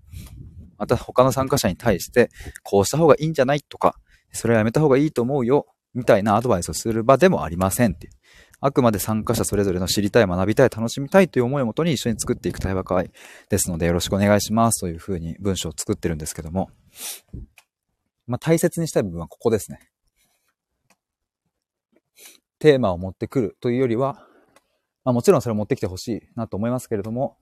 [0.77, 2.29] また他の参加者に対して、
[2.63, 3.95] こうした方がいいんじゃないとか、
[4.31, 8.09] それはやめた方がいいと思うよ、みたいなアドバイスをする場でもありませんって。
[8.61, 13.11] あくまで参加者それぞれの知りたい、学びたい、楽しみたいという思いをもとに一緒に作っていく対話会
[13.49, 16.69] ですのでよろしくお願いしますというふうに文章を作ってるんですけども、
[18.27, 19.79] まあ、大切にしたい部分はここですね。
[22.59, 24.25] テーマを持ってくるというよりは、
[25.05, 27.37] まあ、もちろんそれを持ってきてほしいなと思いますけれども、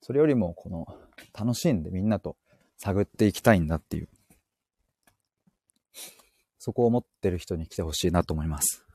[0.00, 0.86] それよりもこの
[1.38, 2.36] 楽しんでみんなと
[2.76, 4.08] 探っていきたいんだっていう、
[6.58, 8.87] そこを持ってる人に来てほしいなと思います。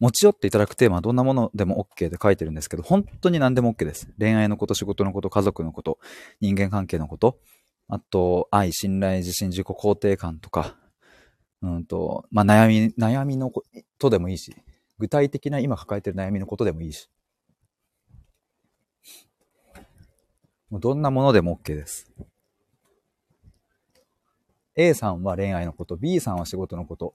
[0.00, 4.08] 持ち寄っていただくテーマはどんなものでも OK で書いてるんですけど、本当に何でも OK です。
[4.18, 5.98] 恋愛のこと、仕事のこと、家族のこと、
[6.40, 7.38] 人間関係のこと、
[7.88, 10.76] あと、愛、信頼、自信、自己肯定感とか、
[11.62, 13.64] うんと、まあ、悩み、悩みのこ
[13.98, 14.54] とでもいいし、
[14.98, 17.08] 具体的な今抱えてる悩みのことでもいいし、
[20.70, 22.12] もうどんなものでも OK です。
[24.76, 27.14] A さんは恋愛のこと、B さんは仕事のこと、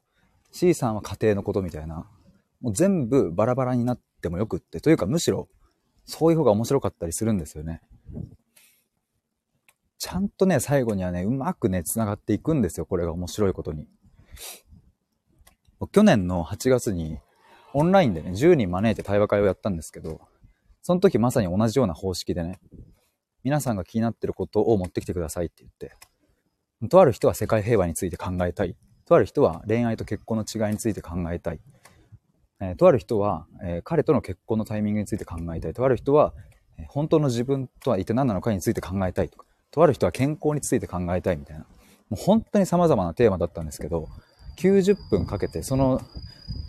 [0.51, 2.09] C さんは家庭のことみたいな、
[2.63, 5.49] もう全部バラバラになってもよくって、というかむしろ、
[6.05, 7.81] そういう方が面白かったりするんですよね。
[9.99, 12.85] ちゃんとね、最後にはね、うまくね、繋がっていくんですよ。
[12.85, 13.87] これが面白いことに。
[15.91, 17.19] 去年の8月に、
[17.73, 20.21] オンラインでね、10人招いて対話会をやったんですけど、
[20.81, 22.59] その時まさに同じような方式でね、
[23.43, 25.97] 皆さんが気になってることを持ってきてくださいって言って、
[26.89, 28.75] とある人は世界平和について考えたい。
[29.05, 31.59] とある人は恋愛と結婚の違いについて考えたい。
[32.71, 35.73] え、とある人は、え、彼との結婚のタイミングについて考えたい。
[35.73, 36.33] とある人は、
[36.77, 39.45] え、本当の自分とは一体何なのかについて考えたいとか。
[39.71, 41.63] とある人は健康について考えたいみたいな。
[41.63, 41.67] も
[42.11, 44.07] う本当に様々なテーマだったんですけど、
[44.57, 45.99] 90分かけてその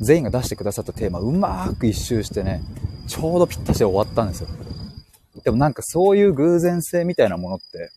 [0.01, 2.63] 全員が出してくださったテーマうまく一周してね、
[3.07, 4.49] ちょうどぴったしで終わったんですよ。
[5.45, 7.91] でもなんかそういう偶然性みたいなものって、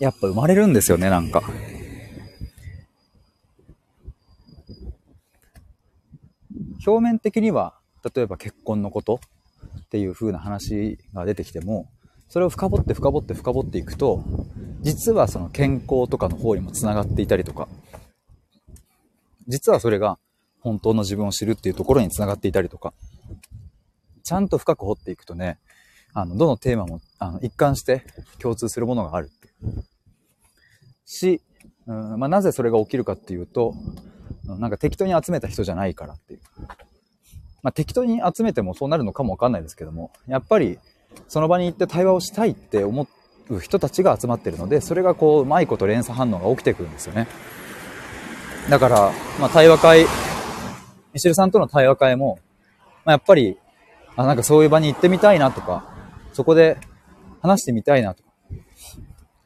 [0.00, 1.42] やっぱ生まれるんですよね、なんか。
[6.86, 7.74] 表面的には、
[8.14, 9.20] 例えば結婚のこと
[9.80, 11.90] っていう風な話が出てきても、
[12.28, 14.22] それを深掘って深掘って深掘っていくと、
[14.82, 17.68] 実はその健康とかの方にも繋がっていたりとか、
[19.46, 20.18] 実はそれが
[20.60, 22.92] 本当の自分を知るっていうところに繋がっていたりとか、
[24.22, 25.58] ちゃんと深く掘っていくとね、
[26.12, 28.04] あの、どのテーマも、あの、一貫して
[28.38, 29.84] 共通するものがあるっていう。
[31.06, 31.40] し、
[31.86, 33.74] うん、まあ、なぜそれが起きるかっていうと、
[34.56, 36.40] なんか適当に集めた人じゃないからっていう。
[37.62, 40.78] まあ、適当に集めてもそうなるのかもわかんないですけども、やっぱり
[41.26, 43.08] その場に行って対話をしたいって思
[43.50, 47.26] う人たちが集まってるので、それがこう、うまいこと連鎖反応が起きてくるんですよね。
[48.70, 50.06] だから、まあ、対話会、
[51.12, 52.38] ミシルさんとの対話会も、
[53.04, 53.58] まあ、やっぱり、
[54.16, 55.88] あ、なんかそういう場に行ってみたいなとか、
[56.32, 56.76] そこで
[57.40, 58.28] 話してみたいなとか、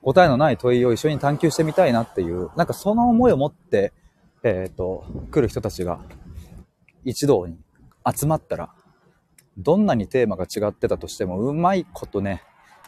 [0.02, 3.92] 答えのない問いを一緒に探求してみたいなっていう、なんかその思いを持って、
[4.44, 6.00] えっ、ー、と、来る人たちが
[7.05, 7.59] 一堂に
[8.11, 8.74] 集まったら、
[9.57, 12.42] どんなにテーマが違ってたとしても、うまいことね、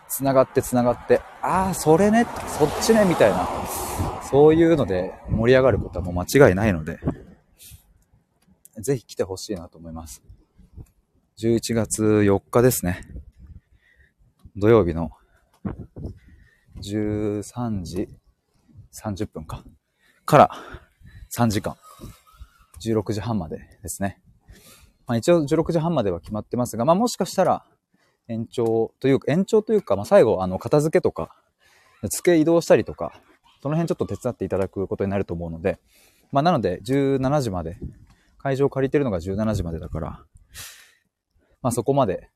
[0.08, 2.26] 繋がって繋がって、ああ、それね、
[2.58, 3.48] そっちね、みたいな、
[4.30, 6.98] そういうので盛り上がることはもう間違いないので、
[8.78, 10.22] ぜひ来てほしいなと思います。
[11.38, 13.02] 11月4日ですね。
[14.56, 15.10] 土曜日の
[16.80, 18.08] 13時
[18.92, 19.64] 30分か。
[20.24, 20.50] から
[21.36, 21.76] 3時間。
[22.80, 24.20] 16時半までですね。
[25.06, 27.64] まあ一応16時半までは決まってますが、まあもしかしたら
[28.28, 31.34] 延長というか、延長というか、まあ最後あの片付けとか、
[32.02, 33.20] 付け移動したりとか、
[33.62, 35.80] その辺ちょっと手伝っていただくことになると思うので、
[36.30, 37.78] まあなので17時まで、
[38.38, 40.08] 会場を借りてるのが17時までだから、
[41.62, 42.28] まあそこまで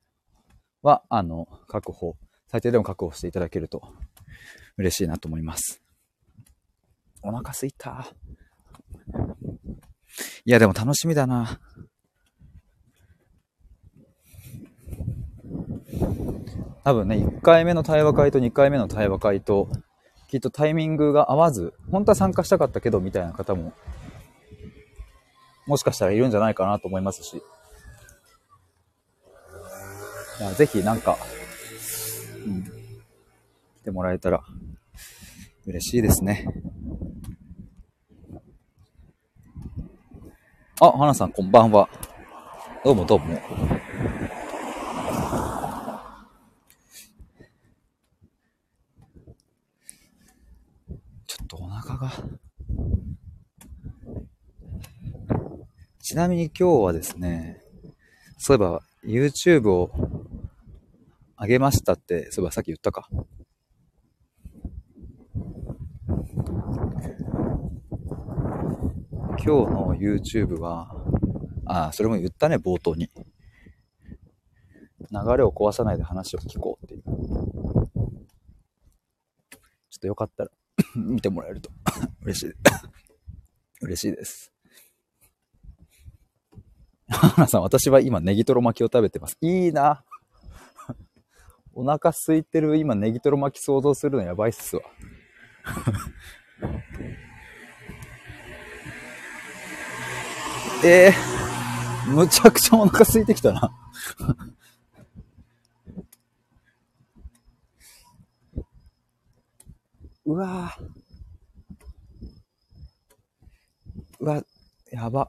[0.82, 2.16] は、あの、確保、
[2.48, 3.82] 最低でも確保していただけると
[4.76, 5.82] 嬉しいなと思います。
[7.22, 8.08] お腹すいた。
[10.44, 11.60] いや、でも楽しみだな。
[16.84, 19.68] 多分ね、1回目の対話会と2回目の対話会と、
[20.28, 23.72] きっとタイミングが合わず、本当は参加したかったけど、みたいな方も、
[25.66, 27.42] もしかしたらいるんじゃないかなと思いますし。
[30.56, 31.18] ぜひなんか、
[32.46, 32.70] うん、来
[33.84, 34.42] てもらえたら
[35.66, 36.46] 嬉しいですね。
[40.80, 41.88] あ、花さんこんばんは。
[42.84, 43.36] どうもどうも。
[51.26, 52.12] ちょっとお腹が。
[55.98, 57.60] ちなみに今日はですね、
[58.36, 59.90] そういえば YouTube を
[61.40, 63.08] 上げましたって、そういえばさっき言ったか。
[69.44, 70.90] 今日の YouTube は、
[71.64, 73.08] あ、それも言ったね、冒頭に。
[75.10, 77.02] 流れを壊さないで話を聞こうっていう。
[77.02, 77.10] ちょ
[79.96, 80.50] っとよかったら
[80.96, 81.70] 見てもらえると
[82.22, 82.52] 嬉しい。
[83.80, 84.52] 嬉しいです。
[87.08, 89.38] 花さん、私は今ネギトロ巻きを食べてます。
[89.40, 90.04] いいな。
[91.72, 94.82] お腹空いてる今ネギトロ巻き想像するのやばいっすわ。
[100.84, 103.74] ええー、むちゃくちゃお腹空いてきたな
[110.24, 110.88] うわぁ。
[114.20, 114.44] うわ、
[114.92, 115.26] やば。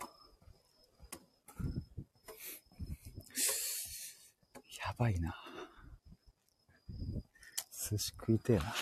[4.85, 5.33] やばいな。
[7.71, 8.75] 寿司食いてえな。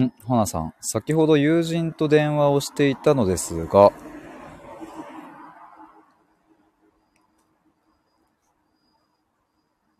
[0.00, 3.92] ん、花さん、先ほど友人と電話をしていたのですが、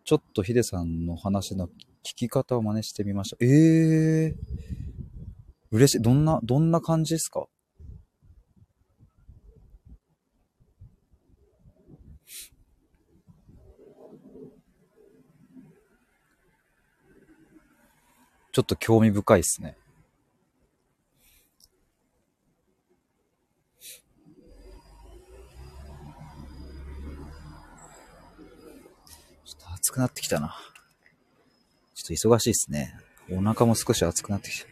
[0.04, 3.36] ちょっとヒデさんの話の聞き方を真似してみました。
[3.40, 4.34] ええー、
[5.70, 6.02] 嬉しい。
[6.02, 7.46] どんな、どんな感じですか？
[18.50, 19.76] ちょっと興味深いっすね。
[29.44, 30.56] ちょっと暑くなってきたな。
[31.94, 32.94] ちょっと忙しいっすね。
[33.30, 34.66] お腹も少し熱くなってきた。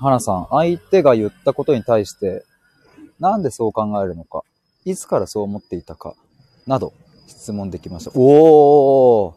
[0.00, 2.46] 花さん、相手が言ったことに対して、
[3.20, 4.42] なんでそう考えるのか、
[4.84, 6.14] いつからそう思っていたか、
[6.66, 6.92] など、
[7.28, 8.12] 質問できました。
[8.14, 9.34] おー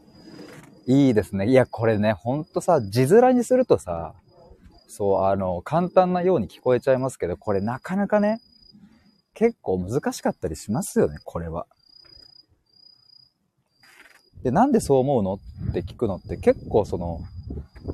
[0.85, 1.47] いいですね。
[1.47, 4.13] いや、これね、ほんとさ、字面にするとさ、
[4.87, 8.41] そう、あの、簡単なように聞こえちゃいますけど、これなかなかね、
[9.33, 11.65] 結構難しかったりしますよね、これは。
[14.43, 15.39] で、なんでそう思うの？
[15.69, 17.21] って聞くのって結構その、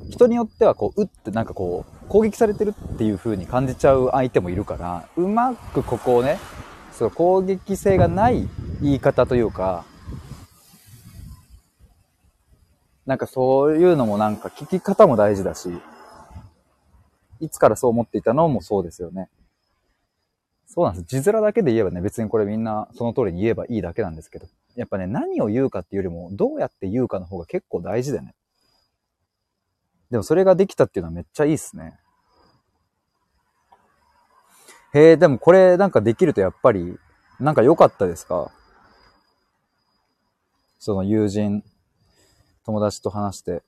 [0.10, 6.40] 人によってはこう、うってなんかこう、攻撃されてるっていう風に感じちゃう相手もいるから、うまくここをね、
[6.92, 8.48] その攻撃性がない
[8.82, 9.86] 言い方というか、
[13.06, 15.70] なんかそういうのもなんか聞き方も大事だし、
[17.40, 19.30] いつからそう思っていたのもそうですよね。
[20.68, 21.06] そうなんです。
[21.22, 24.46] 字面だけで言えばね、別にこれみんなその通りに言えばいいだけなんですけど。
[24.76, 28.36] やっぱね、何を言うかっていうよりも、どうやって言うかの方が結構大事でね。
[30.10, 31.99] でもそれができたっていうのはめっちゃいいっすね。
[34.93, 36.97] へえ、でもこれなんかできるとやっぱり、
[37.39, 38.51] なんか良かったですか？
[40.80, 41.64] その友人、
[42.66, 43.62] 友達と話して。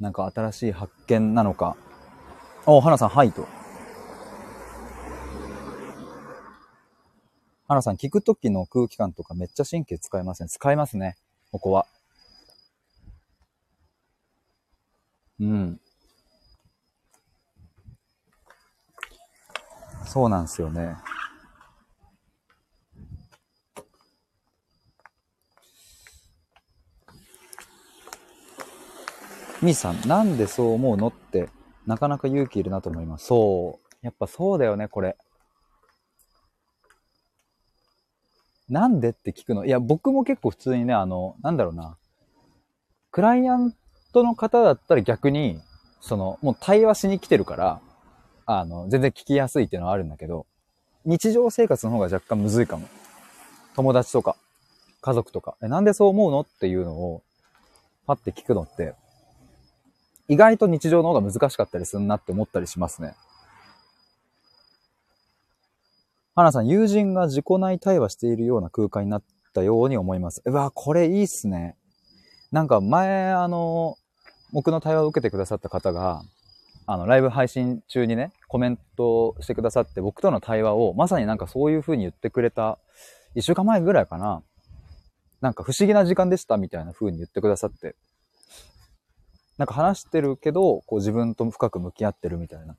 [0.00, 1.76] なんか新しい発見なのか？
[2.64, 3.46] お、花さん、はいと。
[7.68, 11.16] 花さん、聞くときの空気感とかめっちゃ神経使いません、使いますね。
[11.52, 11.86] ここは。
[15.40, 15.80] うん。
[20.06, 20.96] そうなんですよね。
[29.62, 31.48] みーさん、なんでそう思うのって、
[31.86, 33.26] なかなか勇気いるなと思います。
[33.26, 33.96] そう。
[34.02, 35.16] やっぱそうだよね、これ。
[38.68, 39.64] なんでって聞くの？
[39.64, 41.96] いや、僕も結構普通にね、あの、なんだろうな。
[43.10, 43.74] クライアン
[44.12, 45.60] トの方だったら逆に、
[46.00, 47.80] その、もう対話しに来てるから、
[48.46, 50.46] あの、全然聞きやすいっていうのはあるんだけど、
[51.04, 52.88] 日常生活の方が若干むずいかも。
[53.74, 54.36] 友達とか、
[55.00, 57.22] 家族とか、え、なんでそう思うのっていうのを、
[58.06, 58.94] パッて聞くのって、
[60.28, 63.14] 意外と日常の方が難しかったりすんなって思ったりしますね。
[66.34, 70.42] 花さん、友人が自己内対話しているような空間になったように思います。
[70.44, 71.76] うわ、これいいっすね。
[72.50, 73.98] なんか前、あの、
[74.52, 76.22] 僕の対話を受けてくださった方が、
[76.86, 82.78] あの、ライブ配信中にね、コメントしてくださって、僕との対話を、まさになんかそういう風に言ってくれた、
[83.34, 84.42] 一週間前ぐらいかな。
[85.40, 87.96] なんか不思議な時間でしたみたいな風に言ってくださって。
[89.58, 92.74] なんか話してるけど、こう自分と深く向き合ってるみたいな。
[92.74, 92.76] っ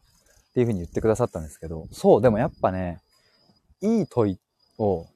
[0.53, 3.01] ていう風に言ってくださったんですけど、そう、でもやっぱね、
[3.81, 4.39] いい問い
[4.77, 5.07] を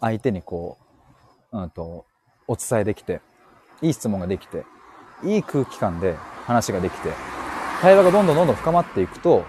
[0.00, 0.78] 相手にこ
[1.52, 2.06] う、うんと、
[2.46, 3.20] お伝えできて、
[3.82, 4.64] いい質問ができて、
[5.24, 6.14] いい空気感で
[6.46, 7.12] 話ができて、
[7.80, 9.44] 会話がどんどんどんどん深まっていくと、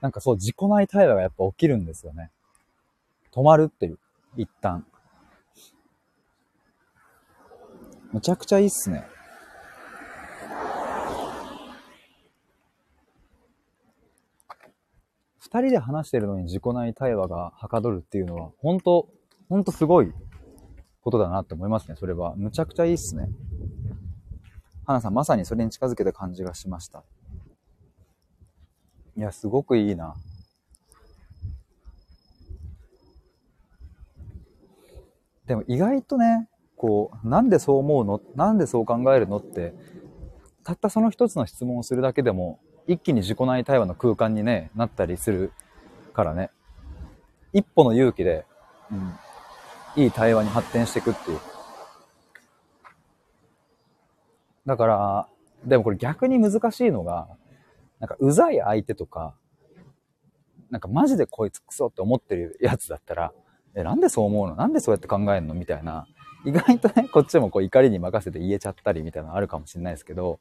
[0.00, 2.30] なんかそう自己内対話がやっぱ起きるんですよね。
[3.32, 3.98] 止まるっていう、
[4.36, 4.86] 一旦。
[8.12, 9.06] むちゃくちゃいいっすね。
[15.38, 19.08] 二人で話してるのに自己内対話がはかどるっていうのは、本当
[19.48, 20.12] 本当すごい
[21.02, 22.36] ことだなって思いますね、それは。
[22.36, 23.28] むちゃくちゃいいっすね。
[24.90, 27.04] 花さん、まさにそれに近づけた感じがしました。
[29.16, 30.16] いや、すごくいいな。
[35.46, 38.20] でも意外とね、こう、なんでそう思うの？
[38.34, 39.36] なんでそう考えるの？
[39.36, 39.74] って、
[40.64, 45.52] たったその一つの質問をするだけでも、一気に自己内対話の空間にね、なったりする
[46.14, 46.50] からね。
[47.52, 48.44] 一歩の勇気で、
[48.90, 48.94] う
[50.00, 51.40] ん、いい対話に発展していくっていう。
[54.70, 55.28] だから、
[55.64, 57.26] でもこれ逆に難しいのが、
[57.98, 59.34] なんかうざい相手とか、
[60.70, 63.32] なんかマジでこいつクソって思ってるやつだったら、
[63.74, 64.54] え、なんでそう思うの？
[64.54, 65.54] なんでそうやって考えるの？
[65.54, 66.06] みたいな。
[66.44, 70.38] 意外とね、こっちもこう怒りに任せて言えちゃったりみたいなのあるかもしれないですけど、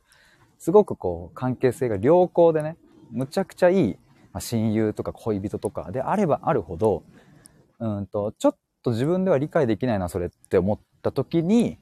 [0.60, 2.78] すごくこう関係性が良好でね、
[3.10, 3.98] むちゃくちゃいい、
[4.32, 7.02] まあ、親友とか恋人とかであればあるほど、
[7.80, 11.80] うんと、ちょっと自分では理解できないな、それって思った時に、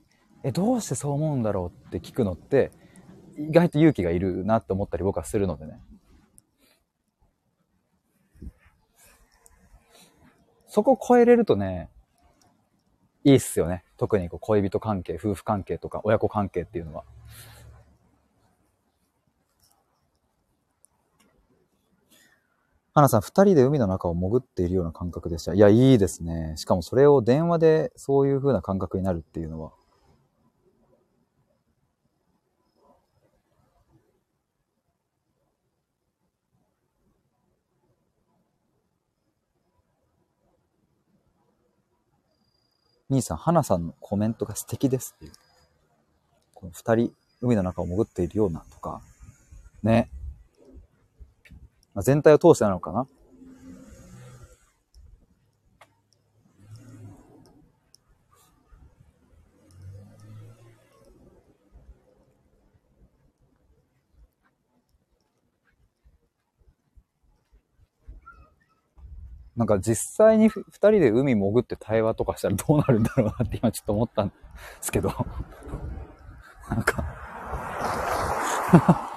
[0.48, 2.72] え、どうしてそう思うんだろうって聞くのって、
[3.38, 5.82] 意外と勇気がいるなって思ったり僕はするのでね。
[10.68, 11.90] そこ超えれるとね、
[13.26, 13.84] いいっすよね。
[13.98, 17.04] 特にこう恋人関係、夫婦関係とか親子関係っていうのは。
[22.94, 25.54] 花さん、二人で海の中を潜っているような感覚でした。
[25.54, 26.54] いや、いいですね。
[26.56, 29.74] しかもそれを電話でそういう風な感覚になるっていうのは、
[43.10, 45.32] 兄さん、花さんのコメントが素敵ですっていう。
[46.54, 49.02] この二人、海の中を潜っているようなとか、
[49.84, 50.10] ね。
[51.94, 53.08] まあ、全体を通してなのかな
[69.58, 74.34] なんか実際に二人で海潜って対話とかしたらどうなるんだろうなって今ちょっと思ったんで
[74.80, 75.12] すけど。
[76.70, 77.04] なんか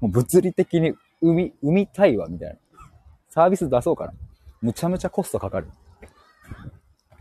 [0.00, 2.56] もう物理的に海、海対話みたいな。
[3.30, 4.12] サービス出そうかな。
[4.60, 5.68] むちゃむちゃコストかかる。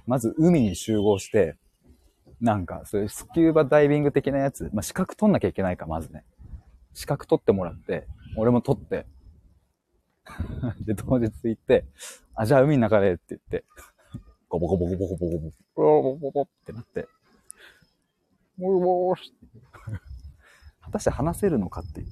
[0.06, 1.56] まず海に集合して、
[2.42, 6.26] なんかそういうスキューバダイビング的なやつ、まあ、資格取んなきゃいけないか、まずね。
[6.94, 9.06] 資格取ってもらって、俺も取って、
[10.86, 11.86] で、当日行って、
[12.36, 13.66] あ、じゃあ海の中でって言って、
[14.50, 17.08] ゴボゴボゴボゴボゴボ、ゴボゴボってなって、
[18.58, 19.16] もうもう、
[20.82, 22.08] 果たして話せるのかっていう。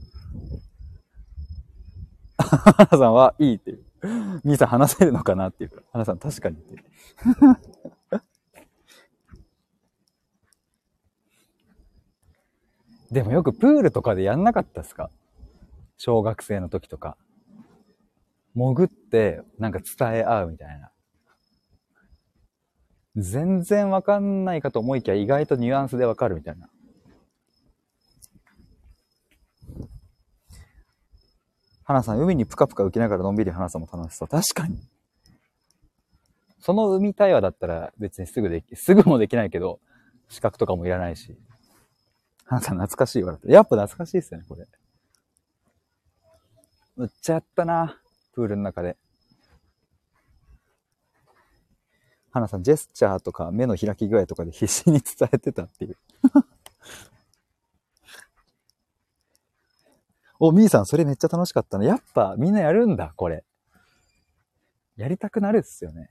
[2.38, 3.86] 花さんはいいっていう。
[4.44, 6.84] 兄さん話せるのかなっていうか、花さん確かにっていう。
[13.12, 15.12] でもよくプールとかでやんなかったっすか？
[15.98, 17.18] 小学生の時とか。
[18.56, 20.92] 潜って、なんか伝え合うみたいな。
[23.16, 26.70] 全然わかんないかと思いきや意外とニュアンスでわかるみたいな。
[31.84, 34.28] 花さん、海にぷかぷか浮きながらのんびり花さんも楽しそう。
[34.30, 34.80] 確かに。
[36.60, 39.80] その海対話だったら別にすぐでき、すぐもできないけど、
[40.30, 41.38] 資格とかもいらないし。
[42.46, 43.40] 花さん懐かしいわ。
[43.46, 44.68] やっぱ懐かしいっすよね、これ。
[46.96, 47.98] むっちゃったな。
[48.34, 48.98] プールの中で。
[52.32, 55.98] 花さん、ジェスチャーとか目の開き具合とかで必死に伝えてたっていう。
[60.40, 61.84] お、みーさん、それめっちゃ楽しかったの。
[61.84, 63.44] やっぱみんなやるんだ、これ。
[64.96, 66.10] やりたくなるっすよね。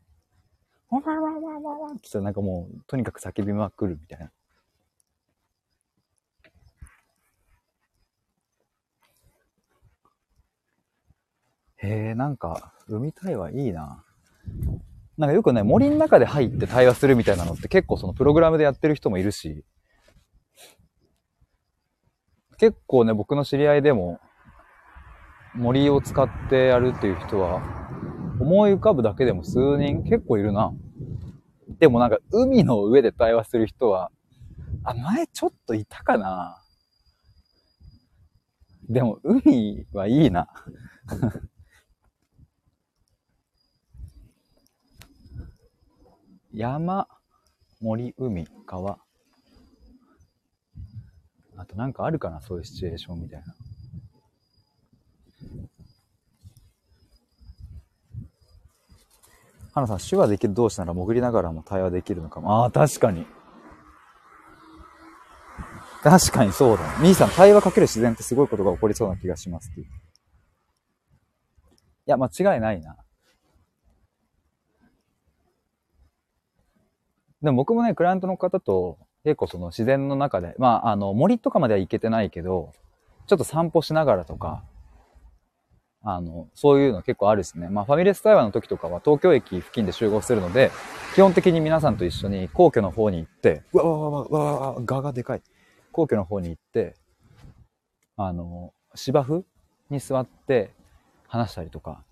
[0.91, 4.31] わわわわわわってなんかもう、とにかく叫びまくるみたいな。
[11.83, 14.05] へえ、なんか、海対話いいな。
[15.17, 19.65] なんかよくね、森の中で入って対話するみたいなのって結構そのプログラムでやってる人もいるし、
[22.59, 24.21] 結構ね、僕の知り合いでも、
[25.55, 27.63] 森を使ってやるっていう人は、
[28.39, 30.73] 思い浮かぶだけでも数人結構いるな。
[31.79, 34.11] でもなんか海の上で対話する人は、
[34.85, 36.63] あ、前ちょっといたかな。
[38.89, 40.49] でも海はいいな。
[46.53, 47.07] 山、
[47.81, 48.99] 森、海、川。
[51.57, 53.55] あとなんかあるかなそういうシチュエーションみたいな。
[59.73, 62.63] 花さん、手話できる同士なら潜りながらも対話できるのかも。
[62.63, 63.27] ああ、確かに。
[66.03, 66.99] 確かにそうだ。
[66.99, 69.87] 兄さん、対話かける自然ってすごいことが起こりそうな気がしますっていう。
[69.87, 69.91] い
[72.07, 72.97] や、間違いないな。
[77.43, 82.73] でも僕もね、クライアントの方と結構その自然の中で、まあ、あの、森とかまでは行けてないけど、
[83.27, 84.65] ちょっと散歩しながらとか、
[86.03, 87.69] あの、そういうの結構あるですね。
[87.69, 90.71] まあ、ファミレス対話の時とかは東京駅付近で集合するので、
[91.15, 95.43] 基本的に皆さんと一緒に皇居の方に行って、うわわわわわわガがでかい。
[95.93, 96.95] 皇居の方に行って、
[98.17, 99.45] あの、芝生
[99.91, 100.71] に座って
[101.27, 102.05] 話したりとか、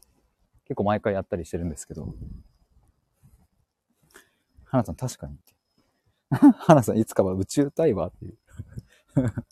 [0.66, 2.14] 結構毎回やったりしてるんですけど、
[4.70, 5.38] 花さん確かに。
[6.58, 8.38] 花さんいつかは宇宙対話っていう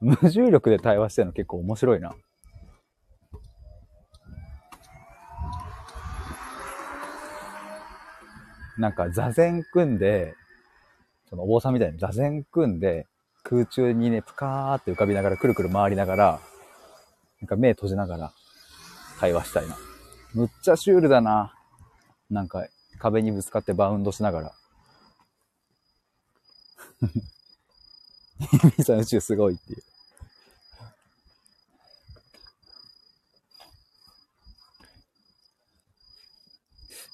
[0.00, 2.14] 無重力で対話してるの結構面白いな。
[8.78, 10.34] なんか座禅組んで、
[11.28, 13.06] そのお坊さんみたいに座禅組んで、
[13.42, 16.40] 空中にね、ぷかーって浮かびながら、くるくる回りながら、
[17.42, 18.32] なんか目閉じながら
[19.18, 19.76] 会話したいな。
[20.34, 21.54] むっちゃシュールだな。
[22.30, 22.66] なんか、
[22.98, 24.52] 壁にぶつかってバウンドしながら。
[28.78, 29.82] ミさん宇宙すごいっていう。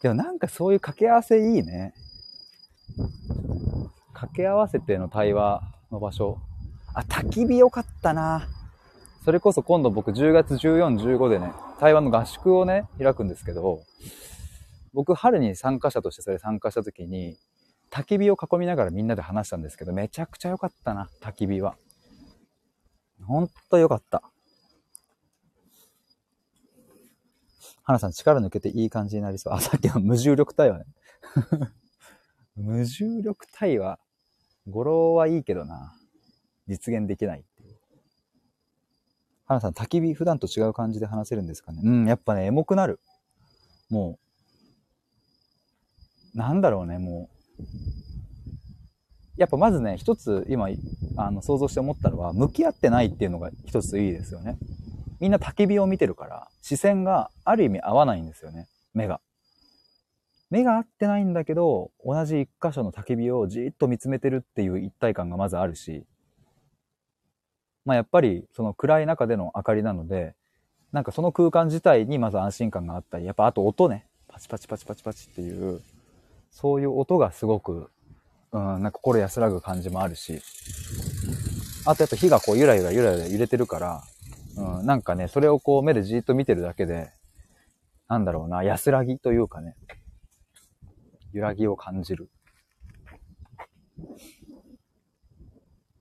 [0.02, 1.94] でもなんかそういう掛け合わせいいね。
[4.12, 6.38] 掛け合わせての対話の場所。
[6.94, 8.46] あ、焚き火よかったな。
[9.26, 13.82] それこそ今度僕10月14、15でね、台湾の合宿をね、開くんですけど、
[14.94, 17.36] 僕春に参加者としてそれ参加した時に、
[17.90, 21.76] 焚き火を囲みながらみんなで話したんですけど、めちゃくちゃ良かったな、焚き火は。
[23.24, 24.22] ほんと良かった。
[27.82, 29.54] 花さん力抜けていい感じになりそう。
[29.54, 30.84] あ、さっきの無重力対話ね。
[32.54, 33.98] 無重力対話。
[34.68, 35.96] 語呂はいいけどな。
[36.68, 37.44] 実現できない。
[39.46, 41.80] 花さん、焚き火普段と違う感じで話せるんですかね？
[41.84, 42.98] うん、やっぱね、エモくなる。
[43.88, 44.18] も
[46.34, 47.30] う、なんだろうね、も
[47.60, 47.62] う。
[49.36, 50.68] やっぱまずね、一つ今、
[51.16, 54.58] あの、想像して思ったのは、向き合ってないっていうのが一ついいですよね。
[55.20, 58.66] みんな焚き火を見てるから、視線がある意味合わないんですよね。
[58.94, 59.20] 目が。
[60.50, 66.04] 目が合ってないんだけど、同じ一箇所の焚き火をじーっと見つめてるっていう一体感がまずあるし、
[67.86, 70.34] まあやっぱりその暗い中での明かりなので、
[70.92, 75.80] なんかその空間自体にまず安心感があったり、やっぱあと音ね、パチパチパチパチパチっていう、
[76.50, 77.90] そういう音がすごく、
[78.52, 80.40] うん、なんか心安らぐ感じもあるし、
[81.86, 84.02] あとやっぱ火がこうゆらゆらゆらゆら揺れてるから、
[84.56, 87.10] うん、なんかね、それをこう目でじっと見てるだけで、
[88.08, 89.76] なんだろうな、安らぎというかね、
[91.32, 92.30] 揺らぎを感じる。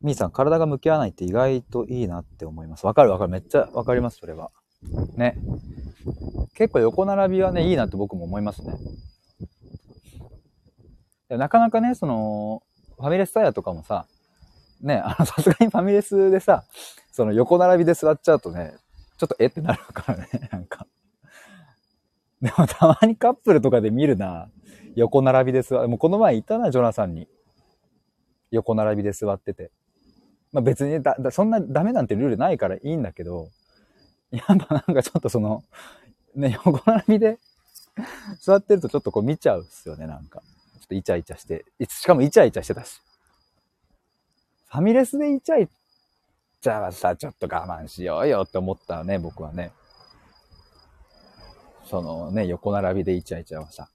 [0.05, 2.85] みーさん、体が向き合わないって意外といいなって思います。
[2.85, 3.31] わかるわかる。
[3.31, 4.51] めっちゃわかります、それは。
[5.15, 5.35] ね。
[6.53, 8.75] 結構横並びはね、いいなって僕も思いますね。
[11.29, 12.61] なかなかね、その、
[12.97, 14.05] ファミレスタイヤとかもさ、
[14.81, 16.63] ね、あの、さすがにファミレスでさ、
[17.11, 18.75] その横並びで座っちゃうとね、
[19.17, 20.85] ちょっとえってなるからね、 なんか。
[22.41, 24.49] でもたまにカップルとかで見るな、
[24.95, 25.87] 横並びで座る。
[25.89, 27.27] もうこの前いたな、ジョナサンに。
[28.51, 29.71] 横並びで座ってて。
[30.55, 33.49] まあ別にだ、だそんなダメなんてルールないからいいんだけど、
[34.31, 35.65] やっぱなんかちょっとその、
[36.33, 37.39] ね、横並びで
[38.39, 40.39] 座ってるとちょっとこう見ちゃうっすよね、なんか。
[40.79, 41.65] ちょっとイチャイチャして。
[41.89, 43.01] しかもイチャイチャしてたし。
[44.69, 45.67] ファミレスでイチャイ
[46.61, 49.73] チャはさ、ちょっと我慢しようよって思ったね、僕はね。
[51.83, 53.89] そのね、横並びでイチャイチャはさ。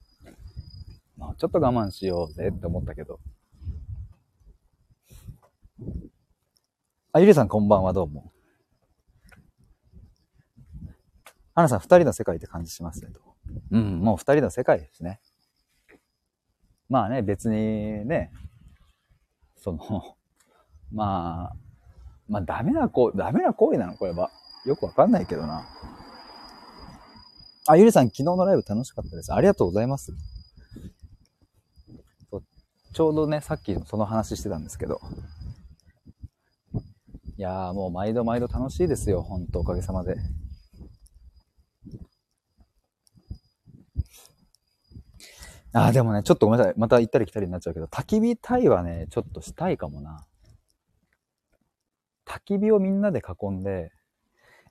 [1.17, 3.19] まあ、ちょっと我慢しようぜって思ったけど。
[7.13, 8.31] あ、ゆりさんこんばんは、どうも。
[11.53, 13.19] アナさん、二人の世界って感じしますね、と。
[13.71, 15.19] うん、もう二人の世界ですね。
[16.87, 18.31] まあね、別にね、
[19.57, 20.15] その、
[20.93, 21.55] まあ、
[22.29, 24.31] まあダメな行為、ダメな行為なのこれは。
[24.65, 25.67] よくわかんないけどな。
[27.67, 29.33] あ、ゆりさん、昨日のライブ楽しかったです。
[29.33, 30.13] ありがとうございます。
[32.93, 35.01] ちょうどね、さっきその話してたんですけど。
[37.41, 39.23] いやーもう毎度毎度楽しいですよ。
[39.23, 40.15] ほんとおかげさまで。
[45.73, 46.75] ああ、でもね、ちょっとごめんなさい。
[46.77, 50.27] また行ったり来たりになっちゃうけど、焚き火タイはね、ちょっとしたいかもな。
[52.27, 53.91] 焚き火をみんなで囲んで、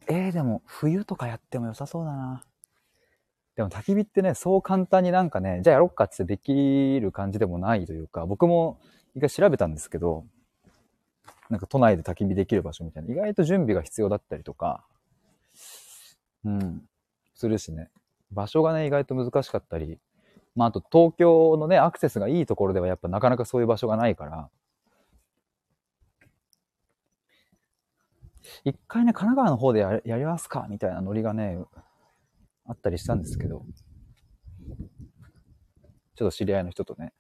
[0.08, 2.44] えー、でも冬とかやっても良さそうだな。
[3.56, 8.78] でも焚き火ってね、そう簡単になんかね、じゃあやろっかってできる感じでもないというか、僕も
[9.16, 10.24] 一回調べたんですけど、
[11.51, 14.84] なんか都内で焚き火できる場所みたいな、意外と準備が必要だったりとか、
[16.44, 16.82] うん、
[17.34, 17.90] するしね。
[18.30, 19.98] 場所がね、意外と難しかったり、
[20.55, 24.48] まあ、あと東京のね、アクセスがいいところではやっぱなかなかそういう場所がないから、
[28.64, 31.59] 一回ね、神奈川の方でややりますかみたいなノリがね、
[32.64, 33.64] あったりしたんですけど、
[36.14, 37.12] ちょっと知り合いの人とね。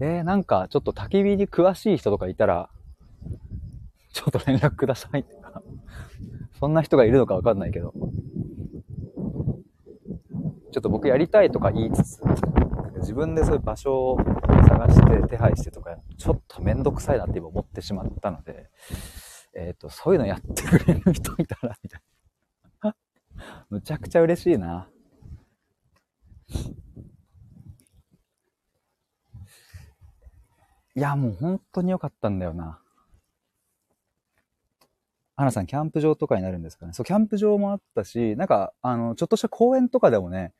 [0.00, 2.70] えー、なんかちょっと焚き火に詳しい人とかいたら、
[4.12, 5.62] ちょっと連絡くださいってか、
[6.58, 7.92] そんな人がいるのかわかんないけど。
[10.72, 12.20] ちょっと僕やりたいとか言いつつ、
[13.00, 14.18] 自分でそういう場所を
[14.66, 18.70] 探して手配してとか、ちょっとめんどくさいなって今思ってしまったので、
[19.54, 22.00] えっ、ー、と、そういうのやってくれる人いたら、みたい
[22.82, 22.96] な。
[23.68, 24.88] むちゃくちゃ嬉しいな。
[30.94, 32.78] いや、もう本当に良かったんだよな。
[35.36, 36.92] 花さん、キャンプ場とかになるんですかね。
[36.92, 40.52] そう、キャンプ場もあったし、なんか、あの、ちょっとした公園とかでもね、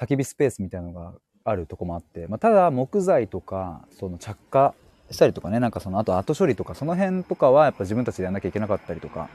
[0.00, 1.14] 焚き火スペースみたいなのが
[1.44, 4.74] あるとこもあって、まあ、ただ木材とか、その着火
[5.10, 9.28] したりとかね、なんかその、あと後処理とか、その辺とかはやっぱ自分たちでやんなきゃいけなかったりとか。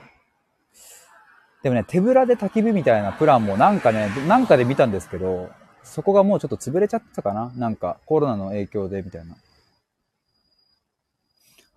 [1.63, 5.49] でもね、手ぶらで焚き火みたいなプランもなんかね、なんかで見たんですけど、
[5.83, 9.35] そこがもうちょっと潰れちゃったかななんかコロナの影響でみたいな。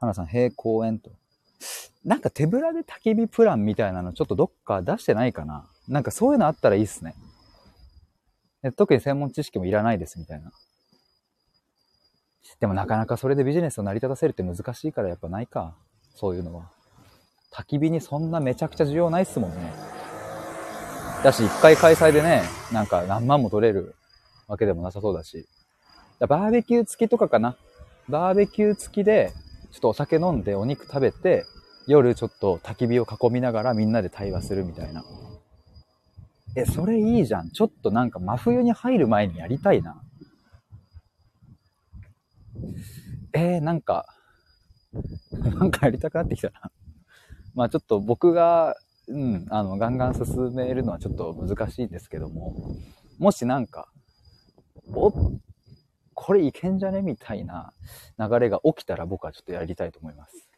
[0.05, 1.11] 花さん、平公園と。
[2.05, 7.15] なんか手ぶらで焚き火プランみたいなのちょっとどっか出してないかななんかそういうのあったらいいっすね。
[8.77, 10.53] 特に専門知識もいらないですみたいな。
[12.61, 15.75] でもなかなかそれでビジネスを成り立たせるって難しいからやっぱないか。
[16.15, 16.71] そういうのは。
[17.53, 19.73] 焚き火にそんなめちゃくちゃ需要ないっすもんね。
[21.23, 22.43] だし、一回開催でね、
[22.73, 23.95] なんか何万も取れる
[24.47, 25.47] わけでもなさそうだし。
[26.21, 27.57] バーベキュー付きとかかな。
[28.09, 29.33] バーベキュー付きで、
[29.75, 31.45] ちょっとお酒飲んでお肉食べて、
[31.89, 35.05] 夜ちょっと焚き火を囲みながらみんなで対話するみたいな。
[36.55, 37.51] え、それいいじゃん。
[37.51, 40.01] ちょっとなんか真冬に入る前にやりたいな。
[43.33, 44.07] えー、なんか、
[45.33, 46.71] なんかやりたくなってきたな。
[47.55, 48.77] まあちょっと僕が、
[49.09, 52.77] うん、あの、ガンガン進めるのはちょっと難しいんですけども、
[53.19, 53.89] もしなんか、
[54.93, 55.13] おっ、
[56.15, 57.03] これいけんじゃね？
[57.03, 57.73] みたいな
[58.19, 60.49] 流れが起きたら僕はちょっとやりたいと思います。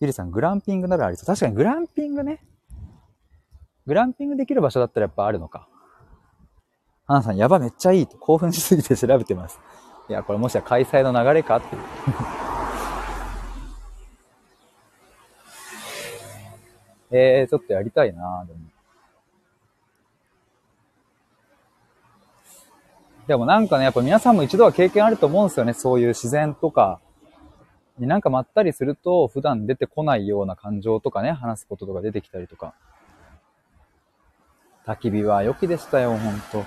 [0.00, 1.26] ゆりさん、グランピングならありそう。
[1.26, 2.40] 確かにグランピングね。
[3.86, 5.66] グランピングできる場所だったらやっぱあるのか。
[7.04, 9.58] 花さん、やば、めっちゃいいと興奮しすぎて調べてます。
[10.08, 11.56] いや、これもしや開催の流れか？
[11.56, 11.82] っていう。
[17.10, 18.60] えー、ちょっとやりたいなでも。
[23.28, 25.74] でもなんかね、やっぱ皆さんも一度は経験あると思うんですよね。
[25.74, 26.98] そういう自然とか、
[27.98, 32.74] なんかまったりすると普段出てこないような感情とかね、話すこととか出てきたりとか。
[34.86, 36.64] 焚き火は良きでしたよ、ほんと。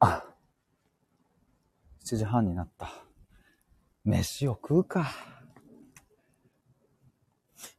[0.00, 0.22] あ、
[2.04, 2.92] 7時半になった。
[4.04, 5.35] 飯を食うか。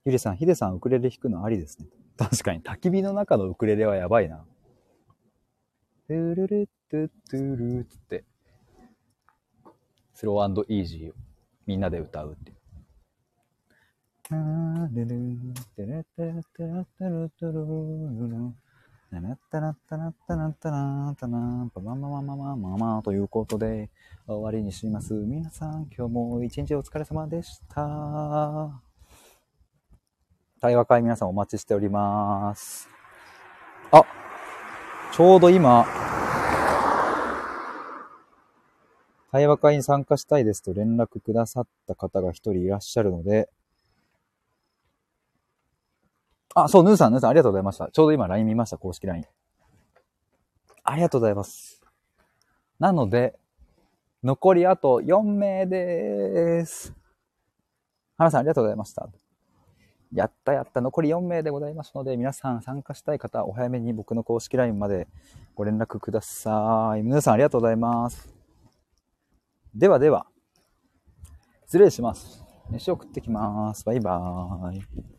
[0.07, 1.87] ゆりさん、ヒデさんウクレレ弾くのありですね。
[2.15, 4.45] 確かに焚き火の中のウクレレはやばいな。
[6.07, 8.23] トゥルルトゥトゥルつって、
[10.13, 11.13] スローイージーを
[11.65, 12.57] みんなで歌うっていう。
[14.23, 14.35] タ
[14.93, 18.53] ルルテレテレテレテレテル
[19.11, 23.89] タナッタナッタナッタナッタナッタナパマママママママということで
[24.25, 25.13] 終わりにします。
[25.13, 28.86] 皆さん今日も一日お疲れ様でした。
[30.59, 32.89] 対話会皆さんお待ちしております。
[33.91, 34.03] あ、
[35.13, 35.85] ちょうど今、
[39.31, 43.49] 対話会に参加したいですと連絡くださった方が一人いらっしゃるので、
[46.55, 47.89] あ、そう、ヌーさん、ヌーさん、ありがとうございました。
[47.91, 49.25] ちょうど今 LINE 見ました、公式 LINE。
[50.83, 51.83] ありがとうございます。
[52.79, 53.37] なので、
[54.23, 56.95] 残りあと4名でーす。
[58.17, 59.07] 花さん、ありがとうございました。
[60.13, 65.07] やったやった、残り4名でございますので、皆さん参加したい方、お早めに僕の公式 LINE まで
[65.55, 67.03] ご連絡ください。
[67.03, 68.33] 皆さん、ありがとうございます。
[69.75, 70.27] ではでは、
[71.65, 72.43] 失礼します。
[72.69, 73.85] 飯を食ってきます。
[73.85, 75.16] バイバーイ。